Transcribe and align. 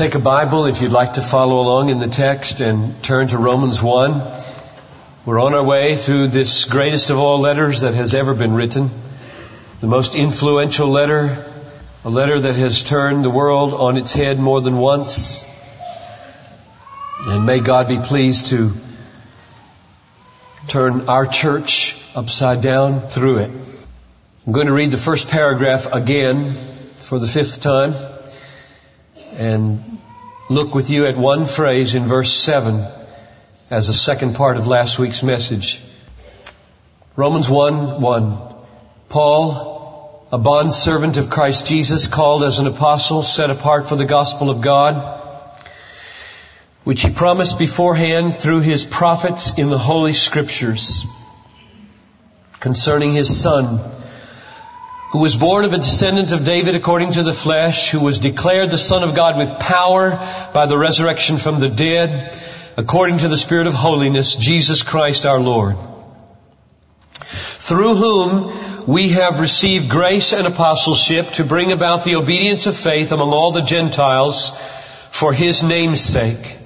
Take 0.00 0.14
a 0.14 0.18
Bible 0.18 0.64
if 0.64 0.80
you'd 0.80 0.92
like 0.92 1.12
to 1.12 1.20
follow 1.20 1.60
along 1.60 1.90
in 1.90 1.98
the 1.98 2.08
text 2.08 2.62
and 2.62 3.04
turn 3.04 3.28
to 3.28 3.36
Romans 3.36 3.82
1. 3.82 4.22
We're 5.26 5.38
on 5.38 5.52
our 5.52 5.62
way 5.62 5.94
through 5.94 6.28
this 6.28 6.64
greatest 6.64 7.10
of 7.10 7.18
all 7.18 7.38
letters 7.38 7.82
that 7.82 7.92
has 7.92 8.14
ever 8.14 8.32
been 8.32 8.54
written. 8.54 8.90
The 9.82 9.88
most 9.88 10.14
influential 10.14 10.88
letter, 10.88 11.44
a 12.02 12.08
letter 12.08 12.40
that 12.40 12.56
has 12.56 12.82
turned 12.82 13.26
the 13.26 13.28
world 13.28 13.74
on 13.74 13.98
its 13.98 14.14
head 14.14 14.38
more 14.38 14.62
than 14.62 14.78
once. 14.78 15.44
And 17.26 17.44
may 17.44 17.60
God 17.60 17.86
be 17.86 17.98
pleased 17.98 18.46
to 18.46 18.72
turn 20.66 21.10
our 21.10 21.26
church 21.26 22.02
upside 22.14 22.62
down 22.62 23.10
through 23.10 23.40
it. 23.40 23.50
I'm 24.46 24.52
going 24.54 24.66
to 24.66 24.72
read 24.72 24.92
the 24.92 24.96
first 24.96 25.28
paragraph 25.28 25.92
again 25.92 26.52
for 26.52 27.18
the 27.18 27.26
fifth 27.26 27.60
time 27.60 27.92
and 29.40 29.98
look 30.50 30.74
with 30.74 30.90
you 30.90 31.06
at 31.06 31.16
one 31.16 31.46
phrase 31.46 31.94
in 31.94 32.04
verse 32.04 32.30
7 32.30 32.84
as 33.70 33.86
the 33.86 33.94
second 33.94 34.34
part 34.34 34.58
of 34.58 34.66
last 34.66 34.98
week's 34.98 35.22
message. 35.22 35.80
Romans 37.16 37.48
1, 37.48 38.02
1. 38.02 38.38
Paul, 39.08 40.28
a 40.30 40.36
bondservant 40.36 41.16
of 41.16 41.30
Christ 41.30 41.66
Jesus, 41.66 42.06
called 42.06 42.44
as 42.44 42.58
an 42.58 42.66
apostle, 42.66 43.22
set 43.22 43.48
apart 43.48 43.88
for 43.88 43.96
the 43.96 44.04
gospel 44.04 44.50
of 44.50 44.60
God, 44.60 45.18
which 46.84 47.00
he 47.00 47.10
promised 47.10 47.58
beforehand 47.58 48.34
through 48.34 48.60
his 48.60 48.84
prophets 48.84 49.54
in 49.54 49.70
the 49.70 49.78
Holy 49.78 50.12
Scriptures 50.12 51.06
concerning 52.60 53.14
his 53.14 53.40
son, 53.40 53.80
who 55.10 55.18
was 55.18 55.34
born 55.36 55.64
of 55.64 55.72
a 55.72 55.78
descendant 55.78 56.30
of 56.30 56.44
David 56.44 56.76
according 56.76 57.12
to 57.12 57.24
the 57.24 57.32
flesh, 57.32 57.90
who 57.90 57.98
was 57.98 58.20
declared 58.20 58.70
the 58.70 58.78
Son 58.78 59.02
of 59.02 59.14
God 59.14 59.36
with 59.36 59.58
power 59.58 60.10
by 60.54 60.66
the 60.66 60.78
resurrection 60.78 61.38
from 61.38 61.58
the 61.58 61.68
dead, 61.68 62.38
according 62.76 63.18
to 63.18 63.28
the 63.28 63.36
Spirit 63.36 63.66
of 63.66 63.74
holiness, 63.74 64.36
Jesus 64.36 64.84
Christ 64.84 65.26
our 65.26 65.40
Lord, 65.40 65.76
through 67.22 67.96
whom 67.96 68.86
we 68.86 69.08
have 69.08 69.40
received 69.40 69.90
grace 69.90 70.32
and 70.32 70.46
apostleship 70.46 71.32
to 71.32 71.44
bring 71.44 71.72
about 71.72 72.04
the 72.04 72.14
obedience 72.14 72.66
of 72.66 72.76
faith 72.76 73.10
among 73.10 73.32
all 73.32 73.50
the 73.50 73.62
Gentiles 73.62 74.56
for 75.10 75.32
His 75.32 75.64
name's 75.64 76.00
sake, 76.00 76.56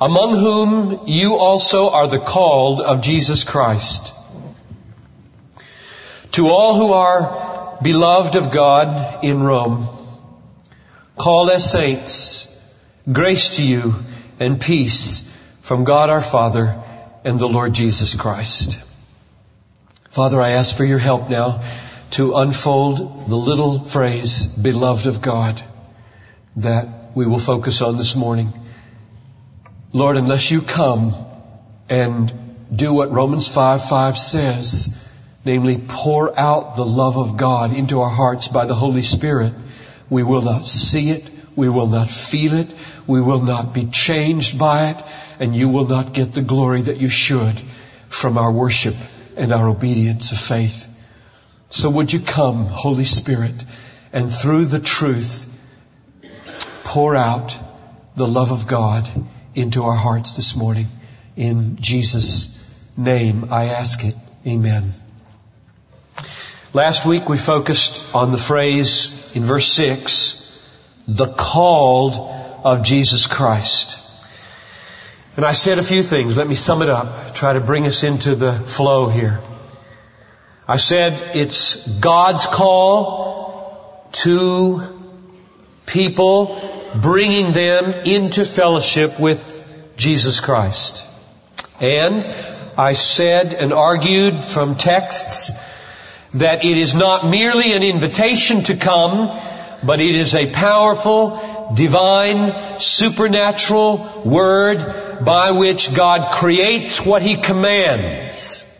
among 0.00 0.38
whom 0.38 1.06
you 1.06 1.36
also 1.36 1.90
are 1.90 2.06
the 2.06 2.18
called 2.18 2.80
of 2.80 3.02
Jesus 3.02 3.44
Christ. 3.44 4.14
To 6.34 6.48
all 6.48 6.74
who 6.74 6.92
are 6.92 7.78
beloved 7.80 8.34
of 8.34 8.50
God 8.50 9.24
in 9.24 9.40
Rome, 9.40 9.86
called 11.14 11.48
as 11.48 11.70
saints, 11.70 12.50
grace 13.10 13.58
to 13.58 13.64
you 13.64 13.94
and 14.40 14.60
peace 14.60 15.32
from 15.62 15.84
God 15.84 16.10
our 16.10 16.20
Father 16.20 16.82
and 17.22 17.38
the 17.38 17.48
Lord 17.48 17.72
Jesus 17.72 18.16
Christ. 18.16 18.82
Father, 20.10 20.42
I 20.42 20.50
ask 20.50 20.76
for 20.76 20.84
your 20.84 20.98
help 20.98 21.30
now 21.30 21.62
to 22.18 22.34
unfold 22.34 23.28
the 23.28 23.36
little 23.36 23.78
phrase, 23.78 24.44
beloved 24.44 25.06
of 25.06 25.22
God, 25.22 25.62
that 26.56 27.14
we 27.14 27.26
will 27.26 27.38
focus 27.38 27.80
on 27.80 27.96
this 27.96 28.16
morning. 28.16 28.52
Lord, 29.92 30.16
unless 30.16 30.50
you 30.50 30.62
come 30.62 31.14
and 31.88 32.32
do 32.74 32.92
what 32.92 33.12
Romans 33.12 33.46
5, 33.46 33.88
5 33.88 34.18
says, 34.18 35.03
namely 35.44 35.78
pour 35.78 36.38
out 36.38 36.76
the 36.76 36.84
love 36.84 37.18
of 37.18 37.36
God 37.36 37.72
into 37.72 38.00
our 38.00 38.10
hearts 38.10 38.48
by 38.48 38.64
the 38.64 38.74
Holy 38.74 39.02
Spirit, 39.02 39.52
we 40.08 40.22
will 40.22 40.42
not 40.42 40.66
see 40.66 41.10
it, 41.10 41.30
we 41.56 41.68
will 41.68 41.86
not 41.86 42.08
feel 42.08 42.54
it, 42.54 42.74
we 43.06 43.20
will 43.20 43.42
not 43.42 43.74
be 43.74 43.86
changed 43.86 44.58
by 44.58 44.90
it, 44.90 45.02
and 45.38 45.54
you 45.54 45.68
will 45.68 45.86
not 45.86 46.12
get 46.12 46.32
the 46.32 46.42
glory 46.42 46.82
that 46.82 46.98
you 46.98 47.08
should 47.08 47.60
from 48.08 48.38
our 48.38 48.50
worship 48.50 48.94
and 49.36 49.52
our 49.52 49.68
obedience 49.68 50.32
of 50.32 50.38
faith. 50.38 50.88
So 51.68 51.90
would 51.90 52.12
you 52.12 52.20
come, 52.20 52.66
Holy 52.66 53.04
Spirit, 53.04 53.64
and 54.12 54.32
through 54.32 54.66
the 54.66 54.78
truth, 54.78 55.50
pour 56.84 57.16
out 57.16 57.58
the 58.16 58.26
love 58.26 58.52
of 58.52 58.66
God 58.66 59.08
into 59.54 59.84
our 59.84 59.96
hearts 59.96 60.34
this 60.34 60.56
morning. 60.56 60.86
In 61.36 61.76
Jesus' 61.80 62.60
name 62.96 63.48
I 63.50 63.66
ask 63.66 64.04
it. 64.04 64.14
Amen. 64.46 64.94
Last 66.74 67.06
week 67.06 67.28
we 67.28 67.38
focused 67.38 68.04
on 68.16 68.32
the 68.32 68.36
phrase 68.36 69.30
in 69.36 69.44
verse 69.44 69.72
6, 69.74 70.60
the 71.06 71.28
called 71.28 72.16
of 72.64 72.82
Jesus 72.82 73.28
Christ. 73.28 74.00
And 75.36 75.44
I 75.46 75.52
said 75.52 75.78
a 75.78 75.84
few 75.84 76.02
things. 76.02 76.36
Let 76.36 76.48
me 76.48 76.56
sum 76.56 76.82
it 76.82 76.88
up. 76.88 77.36
Try 77.36 77.52
to 77.52 77.60
bring 77.60 77.86
us 77.86 78.02
into 78.02 78.34
the 78.34 78.52
flow 78.54 79.08
here. 79.08 79.40
I 80.66 80.78
said 80.78 81.36
it's 81.36 81.86
God's 82.00 82.44
call 82.46 84.08
to 84.24 84.82
people, 85.86 86.60
bringing 87.00 87.52
them 87.52 87.84
into 88.04 88.44
fellowship 88.44 89.20
with 89.20 89.64
Jesus 89.96 90.40
Christ. 90.40 91.06
And 91.80 92.26
I 92.76 92.94
said 92.94 93.54
and 93.54 93.72
argued 93.72 94.44
from 94.44 94.74
texts 94.74 95.52
that 96.34 96.64
it 96.64 96.76
is 96.76 96.94
not 96.94 97.28
merely 97.28 97.72
an 97.72 97.82
invitation 97.82 98.64
to 98.64 98.76
come, 98.76 99.28
but 99.84 100.00
it 100.00 100.14
is 100.14 100.34
a 100.34 100.50
powerful, 100.50 101.70
divine, 101.74 102.78
supernatural 102.80 104.22
word 104.24 104.78
by 105.24 105.52
which 105.52 105.94
God 105.94 106.32
creates 106.32 107.04
what 107.04 107.22
He 107.22 107.36
commands. 107.36 108.70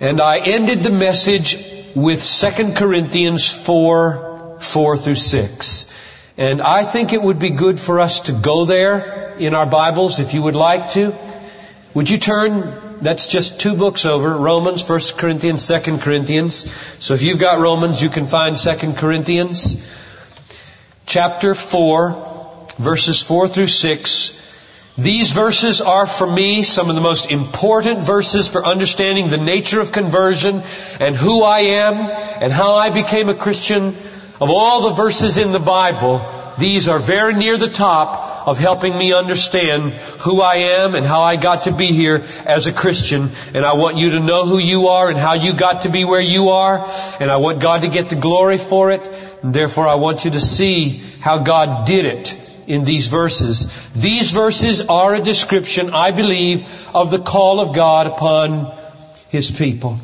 And 0.00 0.20
I 0.20 0.38
ended 0.38 0.82
the 0.82 0.92
message 0.92 1.56
with 1.94 2.22
2 2.22 2.72
Corinthians 2.74 3.50
4, 3.50 4.58
4 4.60 4.96
through 4.96 5.14
6. 5.14 5.94
And 6.36 6.62
I 6.62 6.84
think 6.84 7.12
it 7.12 7.20
would 7.20 7.38
be 7.38 7.50
good 7.50 7.80
for 7.80 7.98
us 7.98 8.20
to 8.20 8.32
go 8.32 8.64
there 8.64 9.34
in 9.38 9.54
our 9.54 9.66
Bibles 9.66 10.20
if 10.20 10.34
you 10.34 10.42
would 10.42 10.54
like 10.54 10.90
to. 10.92 11.14
Would 11.94 12.10
you 12.10 12.18
turn 12.18 12.87
that's 13.00 13.26
just 13.26 13.60
two 13.60 13.76
books 13.76 14.04
over, 14.04 14.36
Romans, 14.36 14.88
1 14.88 15.00
Corinthians, 15.16 15.66
2 15.66 15.98
Corinthians. 15.98 16.70
So 16.98 17.14
if 17.14 17.22
you've 17.22 17.38
got 17.38 17.60
Romans, 17.60 18.02
you 18.02 18.08
can 18.08 18.26
find 18.26 18.56
2 18.56 18.92
Corinthians. 18.94 19.76
Chapter 21.06 21.54
4, 21.54 22.68
verses 22.78 23.22
4 23.22 23.48
through 23.48 23.68
6. 23.68 24.44
These 24.98 25.30
verses 25.30 25.80
are 25.80 26.06
for 26.06 26.26
me 26.26 26.64
some 26.64 26.90
of 26.90 26.96
the 26.96 27.00
most 27.00 27.30
important 27.30 28.00
verses 28.00 28.48
for 28.48 28.66
understanding 28.66 29.30
the 29.30 29.38
nature 29.38 29.80
of 29.80 29.92
conversion 29.92 30.62
and 30.98 31.14
who 31.14 31.44
I 31.44 31.60
am 31.86 32.10
and 32.42 32.52
how 32.52 32.74
I 32.74 32.90
became 32.90 33.28
a 33.28 33.34
Christian. 33.34 33.96
Of 34.40 34.50
all 34.50 34.88
the 34.88 34.94
verses 34.94 35.36
in 35.36 35.52
the 35.52 35.60
Bible, 35.60 36.18
these 36.58 36.88
are 36.88 36.98
very 36.98 37.34
near 37.34 37.56
the 37.56 37.68
top 37.68 38.46
of 38.46 38.58
helping 38.58 38.96
me 38.96 39.12
understand 39.12 39.92
who 40.20 40.40
I 40.40 40.56
am 40.56 40.94
and 40.94 41.06
how 41.06 41.22
I 41.22 41.36
got 41.36 41.64
to 41.64 41.72
be 41.72 41.88
here 41.88 42.24
as 42.44 42.66
a 42.66 42.72
Christian. 42.72 43.30
And 43.54 43.64
I 43.64 43.74
want 43.74 43.96
you 43.96 44.10
to 44.10 44.20
know 44.20 44.46
who 44.46 44.58
you 44.58 44.88
are 44.88 45.08
and 45.08 45.18
how 45.18 45.34
you 45.34 45.52
got 45.52 45.82
to 45.82 45.90
be 45.90 46.04
where 46.04 46.20
you 46.20 46.50
are. 46.50 46.88
And 47.20 47.30
I 47.30 47.36
want 47.36 47.60
God 47.60 47.82
to 47.82 47.88
get 47.88 48.10
the 48.10 48.16
glory 48.16 48.58
for 48.58 48.90
it. 48.90 49.06
And 49.42 49.54
therefore 49.54 49.86
I 49.86 49.96
want 49.96 50.24
you 50.24 50.32
to 50.32 50.40
see 50.40 51.02
how 51.20 51.38
God 51.38 51.86
did 51.86 52.04
it 52.04 52.38
in 52.66 52.84
these 52.84 53.08
verses. 53.08 53.68
These 53.92 54.32
verses 54.32 54.80
are 54.82 55.14
a 55.14 55.22
description, 55.22 55.94
I 55.94 56.10
believe, 56.10 56.88
of 56.94 57.10
the 57.10 57.18
call 57.18 57.60
of 57.60 57.74
God 57.74 58.06
upon 58.06 58.74
His 59.28 59.50
people. 59.50 60.00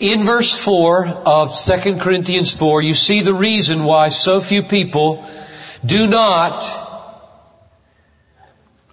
In 0.00 0.24
verse 0.24 0.58
4 0.58 1.06
of 1.26 1.54
2 1.54 1.96
Corinthians 1.98 2.56
4, 2.56 2.80
you 2.80 2.94
see 2.94 3.20
the 3.20 3.34
reason 3.34 3.84
why 3.84 4.08
so 4.08 4.40
few 4.40 4.62
people 4.62 5.26
do 5.84 6.06
not, 6.06 6.64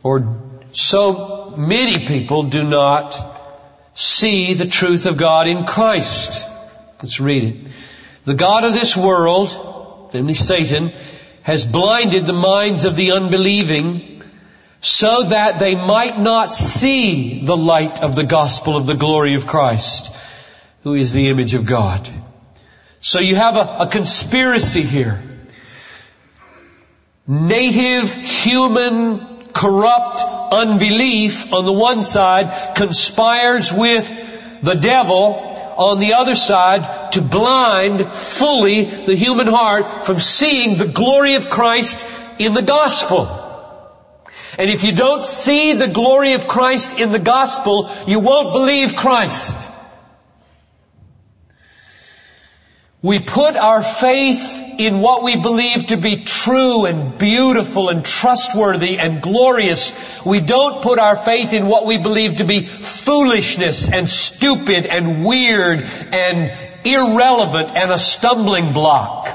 or 0.03 0.37
so 0.73 1.53
many 1.55 2.05
people 2.05 2.43
do 2.43 2.61
not 2.65 3.17
see 3.93 4.53
the 4.53 4.67
truth 4.67 5.05
of 5.05 5.15
God 5.15 5.47
in 5.47 5.63
Christ. 5.63 6.45
Let's 7.01 7.21
read 7.21 7.43
it. 7.45 7.71
The 8.25 8.35
God 8.35 8.65
of 8.65 8.73
this 8.73 8.97
world, 8.97 10.09
namely 10.13 10.33
Satan, 10.33 10.91
has 11.41 11.65
blinded 11.65 12.25
the 12.25 12.33
minds 12.33 12.83
of 12.83 12.97
the 12.97 13.13
unbelieving 13.13 14.23
so 14.81 15.23
that 15.23 15.59
they 15.59 15.75
might 15.75 16.19
not 16.19 16.53
see 16.53 17.45
the 17.45 17.55
light 17.55 18.03
of 18.03 18.13
the 18.13 18.25
gospel 18.25 18.75
of 18.75 18.85
the 18.85 18.95
glory 18.95 19.35
of 19.35 19.47
Christ 19.47 20.13
who 20.87 20.93
is 20.93 21.11
the 21.11 21.27
image 21.27 21.53
of 21.53 21.65
God. 21.65 22.09
So 23.01 23.19
you 23.19 23.35
have 23.35 23.57
a, 23.57 23.77
a 23.81 23.87
conspiracy 23.87 24.83
here. 24.83 25.21
Native 27.27 28.13
human 28.13 29.49
corrupt 29.51 30.21
unbelief 30.53 31.51
on 31.51 31.65
the 31.65 31.73
one 31.73 32.03
side 32.03 32.75
conspires 32.75 33.73
with 33.73 34.07
the 34.61 34.75
devil 34.75 35.33
on 35.77 35.99
the 35.99 36.13
other 36.13 36.35
side 36.35 37.11
to 37.11 37.21
blind 37.21 38.05
fully 38.13 38.85
the 38.85 39.15
human 39.15 39.47
heart 39.47 40.05
from 40.05 40.21
seeing 40.21 40.77
the 40.77 40.87
glory 40.87 41.35
of 41.35 41.49
Christ 41.49 42.05
in 42.39 42.53
the 42.53 42.61
gospel. 42.61 43.27
And 44.57 44.69
if 44.69 44.85
you 44.85 44.93
don't 44.93 45.25
see 45.25 45.73
the 45.73 45.89
glory 45.89 46.31
of 46.33 46.47
Christ 46.47 46.97
in 46.97 47.11
the 47.11 47.19
gospel, 47.19 47.89
you 48.07 48.21
won't 48.21 48.53
believe 48.53 48.95
Christ. 48.95 49.71
We 53.07 53.19
put 53.19 53.55
our 53.55 53.81
faith 53.81 54.61
in 54.79 54.99
what 54.99 55.23
we 55.23 55.37
believe 55.37 55.85
to 55.85 55.95
be 55.95 56.25
true 56.25 56.83
and 56.83 57.17
beautiful 57.17 57.87
and 57.87 58.03
trustworthy 58.03 58.99
and 58.99 59.21
glorious. 59.21 60.25
We 60.25 60.41
don't 60.41 60.83
put 60.83 60.99
our 60.99 61.15
faith 61.15 61.53
in 61.53 61.67
what 61.67 61.85
we 61.85 61.99
believe 61.99 62.39
to 62.39 62.43
be 62.43 62.65
foolishness 62.65 63.89
and 63.89 64.09
stupid 64.09 64.85
and 64.87 65.23
weird 65.23 65.87
and 66.11 66.51
irrelevant 66.85 67.77
and 67.77 67.91
a 67.91 67.97
stumbling 67.97 68.73
block. 68.73 69.29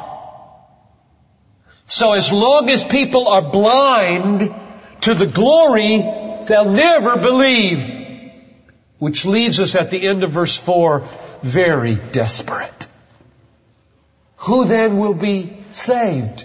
So 1.87 2.13
as 2.13 2.31
long 2.31 2.69
as 2.69 2.85
people 2.85 3.27
are 3.27 3.41
blind 3.41 4.55
to 5.01 5.15
the 5.15 5.27
glory, 5.27 5.97
they'll 6.47 6.73
never 6.73 7.17
believe. 7.17 8.01
Which 8.99 9.25
leaves 9.25 9.61
us 9.61 9.75
at 9.77 9.91
the 9.91 10.07
end 10.07 10.25
of 10.25 10.33
verse 10.33 10.59
4 10.59 11.09
very 11.41 11.95
desperate. 11.95 12.89
Who 14.43 14.65
then 14.65 14.99
will 14.99 15.15
be 15.15 15.56
saved? 15.71 16.44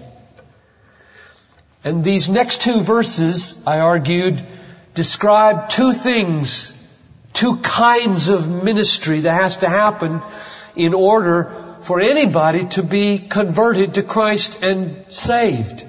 And 1.84 2.04
these 2.04 2.30
next 2.30 2.62
two 2.62 2.82
verses, 2.82 3.64
I 3.66 3.80
argued, 3.80 4.46
describe 4.94 5.70
two 5.70 5.94
things, 5.94 6.76
two 7.34 7.58
kinds 7.58 8.30
of 8.30 8.64
ministry 8.64 9.22
that 9.22 9.34
has 9.34 9.58
to 9.58 9.70
happen 9.70 10.22
in 10.76 10.94
order 10.94 11.52
for 11.82 12.00
anybody 12.00 12.68
to 12.68 12.84
be 12.84 13.18
converted 13.18 13.96
to 13.96 14.04
Christ 14.04 14.62
and 14.62 15.04
saved. 15.10 15.84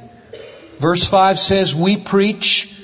Verse 0.79 1.07
5 1.07 1.39
says, 1.39 1.75
we 1.75 1.99
preach 1.99 2.75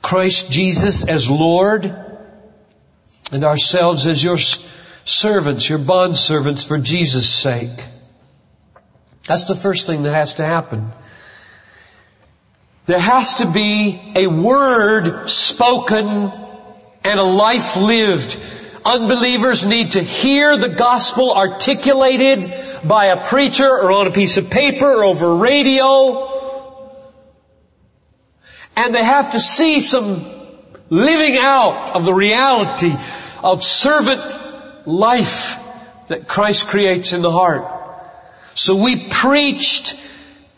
Christ 0.00 0.48
Jesus 0.50 1.04
as 1.08 1.28
Lord 1.28 1.92
and 3.32 3.42
ourselves 3.42 4.06
as 4.06 4.22
your 4.22 4.38
servants, 5.04 5.68
your 5.68 5.78
bond 5.78 6.16
servants 6.16 6.64
for 6.64 6.78
Jesus' 6.78 7.28
sake. 7.28 7.84
That's 9.28 9.46
the 9.46 9.54
first 9.54 9.86
thing 9.86 10.02
that 10.02 10.14
has 10.14 10.34
to 10.34 10.44
happen. 10.44 10.90
There 12.86 12.98
has 12.98 13.36
to 13.36 13.46
be 13.46 14.14
a 14.16 14.26
word 14.26 15.28
spoken 15.28 16.32
and 17.04 17.20
a 17.20 17.22
life 17.22 17.76
lived. 17.76 18.40
Unbelievers 18.84 19.66
need 19.66 19.92
to 19.92 20.02
hear 20.02 20.56
the 20.56 20.70
gospel 20.70 21.32
articulated 21.32 22.52
by 22.82 23.06
a 23.06 23.24
preacher 23.24 23.68
or 23.68 23.92
on 23.92 24.06
a 24.08 24.10
piece 24.10 24.38
of 24.38 24.50
paper 24.50 24.86
or 24.86 25.04
over 25.04 25.36
radio 25.36 26.38
and 28.78 28.94
they 28.94 29.04
have 29.04 29.32
to 29.32 29.40
see 29.40 29.80
some 29.80 30.24
living 30.88 31.36
out 31.36 31.96
of 31.96 32.04
the 32.04 32.14
reality 32.14 32.94
of 33.42 33.62
servant 33.62 34.86
life 34.86 35.58
that 36.06 36.28
Christ 36.28 36.68
creates 36.68 37.12
in 37.12 37.20
the 37.20 37.30
heart. 37.30 37.77
So 38.58 38.74
we 38.74 39.08
preached 39.08 39.96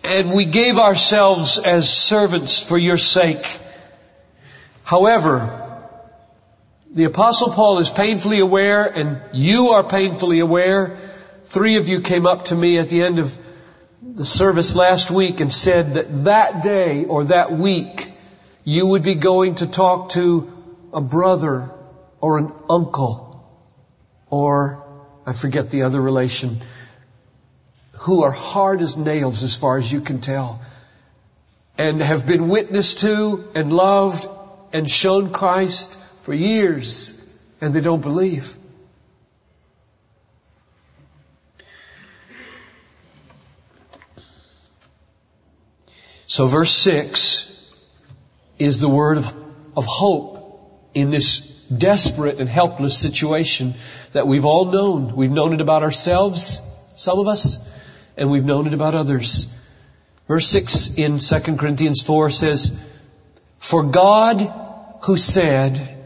and 0.02 0.32
we 0.32 0.47
gave 0.47 0.79
ourselves 0.79 1.58
as 1.58 1.93
servants 1.93 2.62
for 2.62 2.79
your 2.79 2.97
sake. 2.97 3.61
However, 4.82 5.87
the 6.91 7.05
apostle 7.05 7.50
Paul 7.52 7.79
is 7.79 7.91
painfully 7.91 8.41
aware 8.41 8.87
and 8.87 9.20
you 9.35 9.73
are 9.73 9.85
painfully 9.85 10.41
aware. 10.41 10.97
Three 11.43 11.76
of 11.76 11.88
you 11.88 12.00
came 12.00 12.26
up 12.26 12.47
to 12.47 12.55
me 12.55 12.79
at 12.79 12.88
the 12.88 13.02
end 13.02 13.19
of 13.19 13.38
the 14.02 14.25
service 14.25 14.75
last 14.75 15.11
week 15.11 15.41
and 15.41 15.52
said 15.52 15.93
that 15.94 16.25
that 16.25 16.62
day 16.62 17.05
or 17.05 17.25
that 17.25 17.52
week 17.52 18.11
you 18.64 18.87
would 18.87 19.02
be 19.02 19.14
going 19.14 19.56
to 19.56 19.67
talk 19.67 20.12
to 20.12 20.50
a 20.94 21.02
brother 21.02 21.70
or 22.23 22.38
an 22.38 22.50
uncle 22.70 23.47
or 24.31 24.87
I 25.26 25.35
forget 25.35 25.70
the 25.70 25.82
other 25.82 26.00
relation 26.00 26.62
who 28.00 28.23
are 28.23 28.31
hard 28.31 28.81
as 28.81 28.97
nails 28.97 29.43
as 29.43 29.55
far 29.55 29.76
as 29.76 29.93
you 29.93 30.00
can 30.00 30.23
tell 30.23 30.58
and 31.76 32.00
have 32.00 32.26
been 32.26 32.49
witnessed 32.49 33.00
to 33.00 33.47
and 33.55 33.70
loved 33.70 34.26
and 34.73 34.88
shown 34.88 35.32
Christ 35.32 35.99
for 36.23 36.32
years 36.32 37.23
and 37.61 37.75
they 37.75 37.82
don't 37.82 38.00
believe. 38.00 38.56
So 46.26 46.47
verse 46.47 46.73
6 46.73 47.70
is 48.58 48.81
the 48.81 48.88
word 48.88 49.19
of, 49.19 49.35
of 49.76 49.85
hope 49.85 50.88
in 50.94 51.11
this 51.11 51.41
desperate 51.64 52.41
and 52.41 52.49
helpless 52.49 52.99
situation 52.99 53.75
that 54.12 54.26
we've 54.26 54.47
all 54.47 54.73
known. 54.73 55.14
We've 55.14 55.31
known 55.31 55.52
it 55.52 55.61
about 55.61 55.82
ourselves, 55.82 56.62
some 56.97 57.19
of 57.19 57.29
us, 57.29 57.58
and 58.20 58.31
we've 58.31 58.44
known 58.44 58.67
it 58.67 58.75
about 58.75 58.94
others. 58.94 59.46
Verse 60.28 60.46
6 60.49 60.94
in 60.94 61.19
2 61.19 61.56
Corinthians 61.56 62.02
4 62.02 62.31
says, 62.31 62.81
For 63.58 63.82
God 63.82 64.52
who 65.02 65.17
said, 65.17 65.96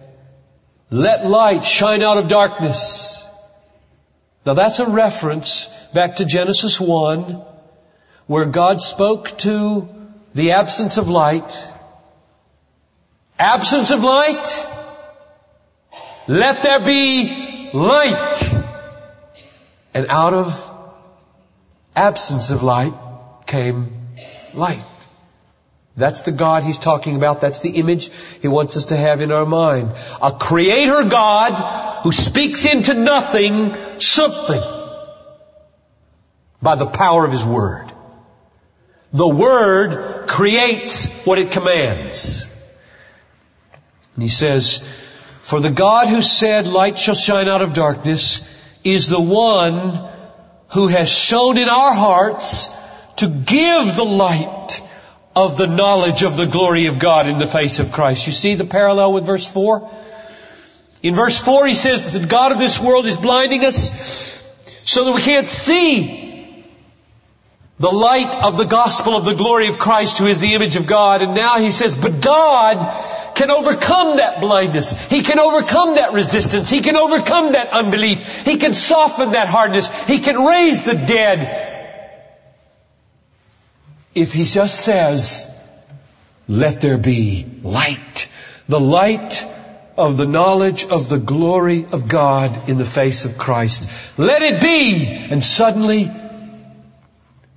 let 0.91 1.27
light 1.27 1.65
shine 1.65 2.03
out 2.03 2.19
of 2.19 2.29
darkness. 2.29 3.27
Now 4.47 4.55
that's 4.55 4.79
a 4.79 4.87
reference 4.87 5.67
back 5.93 6.17
to 6.17 6.25
Genesis 6.25 6.81
1 6.81 7.43
where 8.27 8.45
God 8.47 8.81
spoke 8.81 9.37
to 9.39 9.89
the 10.35 10.53
absence 10.53 10.97
of 10.97 11.11
light 11.11 11.71
Absence 13.39 13.91
of 13.91 14.05
light? 14.05 14.67
Let 16.29 16.63
there 16.63 16.81
be 16.81 17.71
light. 17.73 18.55
And 19.93 20.07
out 20.09 20.35
of 20.35 20.74
absence 21.97 22.51
of 22.51 22.63
light 22.63 22.95
came 23.47 24.09
light. 24.53 24.85
That's 25.97 26.23
the 26.23 26.33
God 26.33 26.65
he's 26.65 26.79
talking 26.79 27.15
about. 27.15 27.41
That's 27.41 27.61
the 27.61 27.71
image 27.71 28.11
he 28.43 28.49
wants 28.49 28.77
us 28.77 28.87
to 28.87 28.97
have 28.97 29.21
in 29.21 29.31
our 29.31 29.47
mind. 29.47 29.93
A 30.21 30.33
creator 30.33 31.05
God 31.05 32.03
who 32.03 32.11
speaks 32.11 32.65
into 32.65 32.95
nothing 32.95 33.75
something 33.99 34.63
by 36.61 36.75
the 36.75 36.87
power 36.87 37.25
of 37.25 37.31
his 37.31 37.45
word. 37.45 37.93
The 39.13 39.29
word 39.29 40.27
creates 40.27 41.09
what 41.25 41.39
it 41.39 41.53
commands. 41.53 42.49
And 44.17 44.23
he 44.23 44.29
says, 44.29 44.79
For 45.43 45.61
the 45.61 45.71
God 45.71 46.09
who 46.09 46.23
said, 46.23 46.67
light 46.67 46.99
shall 46.99 47.15
shine 47.15 47.49
out 47.49 47.63
of 47.63 47.73
darkness, 47.73 48.51
is 48.83 49.09
the 49.09 49.21
one 49.21 50.11
who 50.75 50.89
has 50.89 51.09
shone 51.09 51.57
in 51.57 51.69
our 51.69 51.95
hearts 51.95 52.69
to 53.17 53.29
give 53.29 53.97
the 53.97 54.05
light 54.05 54.83
of 55.37 55.57
the 55.57 55.69
knowledge 55.69 56.23
of 56.23 56.37
the 56.37 56.47
glory 56.47 56.87
of 56.87 56.99
God 56.99 57.29
in 57.29 57.39
the 57.39 57.47
face 57.47 57.79
of 57.79 57.93
Christ. 57.93 58.27
You 58.27 58.33
see 58.33 58.55
the 58.55 58.65
parallel 58.65 59.13
with 59.13 59.25
verse 59.25 59.47
4? 59.47 59.89
In 61.03 61.15
verse 61.15 61.39
4 61.39 61.67
he 61.69 61.75
says 61.75 62.13
that 62.13 62.19
the 62.19 62.27
God 62.27 62.51
of 62.51 62.59
this 62.59 62.81
world 62.81 63.07
is 63.07 63.17
blinding 63.17 63.65
us 63.65 64.51
so 64.83 65.05
that 65.05 65.13
we 65.13 65.23
can't 65.23 65.47
see 65.47 66.65
the 67.79 67.91
light 67.91 68.37
of 68.43 68.57
the 68.57 68.65
gospel 68.65 69.17
of 69.17 69.25
the 69.25 69.35
glory 69.35 69.69
of 69.69 69.79
Christ 69.79 70.19
who 70.19 70.27
is 70.27 70.41
the 70.41 70.55
image 70.55 70.75
of 70.75 70.87
God. 70.87 71.23
And 71.23 71.35
now 71.35 71.59
he 71.59 71.71
says, 71.71 71.95
but 71.95 72.21
God 72.21 72.79
can 73.35 73.51
overcome 73.51 74.17
that 74.19 74.41
blindness. 74.41 74.93
He 75.09 75.23
can 75.23 75.39
overcome 75.39 75.97
that 75.97 76.13
resistance. 76.13 76.71
He 76.71 76.81
can 76.81 76.97
overcome 76.97 77.53
that 77.53 77.69
unbelief. 77.69 78.45
He 78.45 78.57
can 78.57 78.75
soften 78.75 79.33
that 79.33 79.49
hardness. 79.49 79.89
He 80.05 80.21
can 80.21 80.45
raise 80.45 80.83
the 80.83 80.95
dead. 80.95 81.71
If 84.15 84.33
he 84.33 84.45
just 84.45 84.81
says, 84.81 85.51
let 86.47 86.81
there 86.81 86.99
be 86.99 87.47
light. 87.63 88.29
The 88.69 88.81
light 88.81 89.47
of 89.97 90.17
the 90.17 90.27
knowledge 90.27 90.87
of 90.87 91.09
the 91.09 91.19
glory 91.19 91.87
of 91.91 92.09
God 92.09 92.69
in 92.69 92.79
the 92.79 92.85
face 92.85 93.25
of 93.25 93.39
Christ. 93.39 93.91
Let 94.19 94.43
it 94.43 94.61
be! 94.61 95.07
And 95.07 95.43
suddenly, 95.43 96.11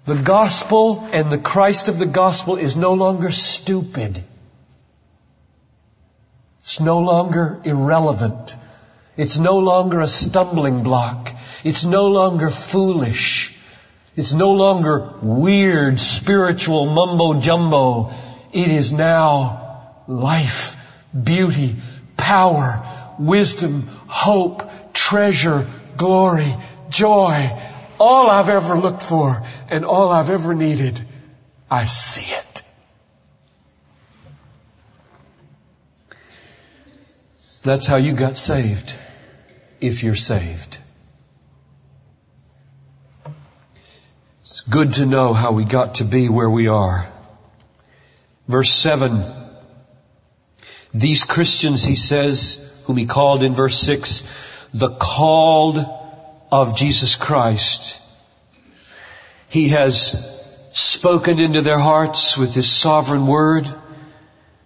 the 0.06 0.16
gospel 0.16 1.08
and 1.12 1.32
the 1.32 1.38
Christ 1.38 1.88
of 1.88 2.00
the 2.00 2.06
gospel 2.06 2.56
is 2.56 2.76
no 2.76 2.94
longer 2.94 3.32
stupid. 3.32 4.24
It's 6.68 6.82
no 6.82 7.00
longer 7.00 7.62
irrelevant. 7.64 8.58
It's 9.16 9.38
no 9.40 9.60
longer 9.60 10.02
a 10.02 10.08
stumbling 10.10 10.84
block. 10.84 11.32
It's 11.64 11.86
no 11.86 12.08
longer 12.08 12.50
foolish. 12.50 13.58
It's 14.18 14.34
no 14.34 14.52
longer 14.52 15.14
weird 15.22 15.98
spiritual 15.98 16.88
mumbo 16.88 17.40
jumbo. 17.40 18.12
It 18.52 18.70
is 18.70 18.92
now 18.92 19.94
life, 20.10 20.76
beauty, 21.14 21.78
power, 22.18 22.84
wisdom, 23.18 23.88
hope, 24.08 24.70
treasure, 24.92 25.66
glory, 25.96 26.54
joy, 26.90 27.50
all 27.98 28.30
I've 28.30 28.50
ever 28.50 28.76
looked 28.76 29.04
for 29.04 29.42
and 29.70 29.86
all 29.86 30.12
I've 30.12 30.30
ever 30.30 30.54
needed. 30.54 31.00
I 31.72 31.86
see 31.86 32.30
it. 32.30 32.47
That's 37.68 37.86
how 37.86 37.98
you 37.98 38.14
got 38.14 38.38
saved, 38.38 38.96
if 39.82 40.02
you're 40.02 40.16
saved. 40.16 40.78
It's 44.44 44.62
good 44.62 44.94
to 44.94 45.06
know 45.06 45.34
how 45.34 45.52
we 45.52 45.66
got 45.66 45.96
to 45.96 46.06
be 46.06 46.30
where 46.30 46.50
we 46.50 46.70
are. 46.70 47.12
Verse 48.48 48.72
7. 48.72 49.22
These 50.94 51.26
Christians, 51.26 51.84
he 51.84 51.98
says, 51.98 52.82
whom 52.86 52.96
he 52.96 53.06
called 53.06 53.44
in 53.44 53.54
verse 53.54 53.78
6, 53.82 54.24
the 54.74 54.92
called 54.92 55.86
of 56.50 56.78
Jesus 56.78 57.18
Christ. 57.18 58.00
He 59.50 59.68
has 59.70 60.16
spoken 60.72 61.42
into 61.42 61.62
their 61.62 61.80
hearts 61.80 62.38
with 62.38 62.56
his 62.56 62.72
sovereign 62.72 63.28
word. 63.28 63.70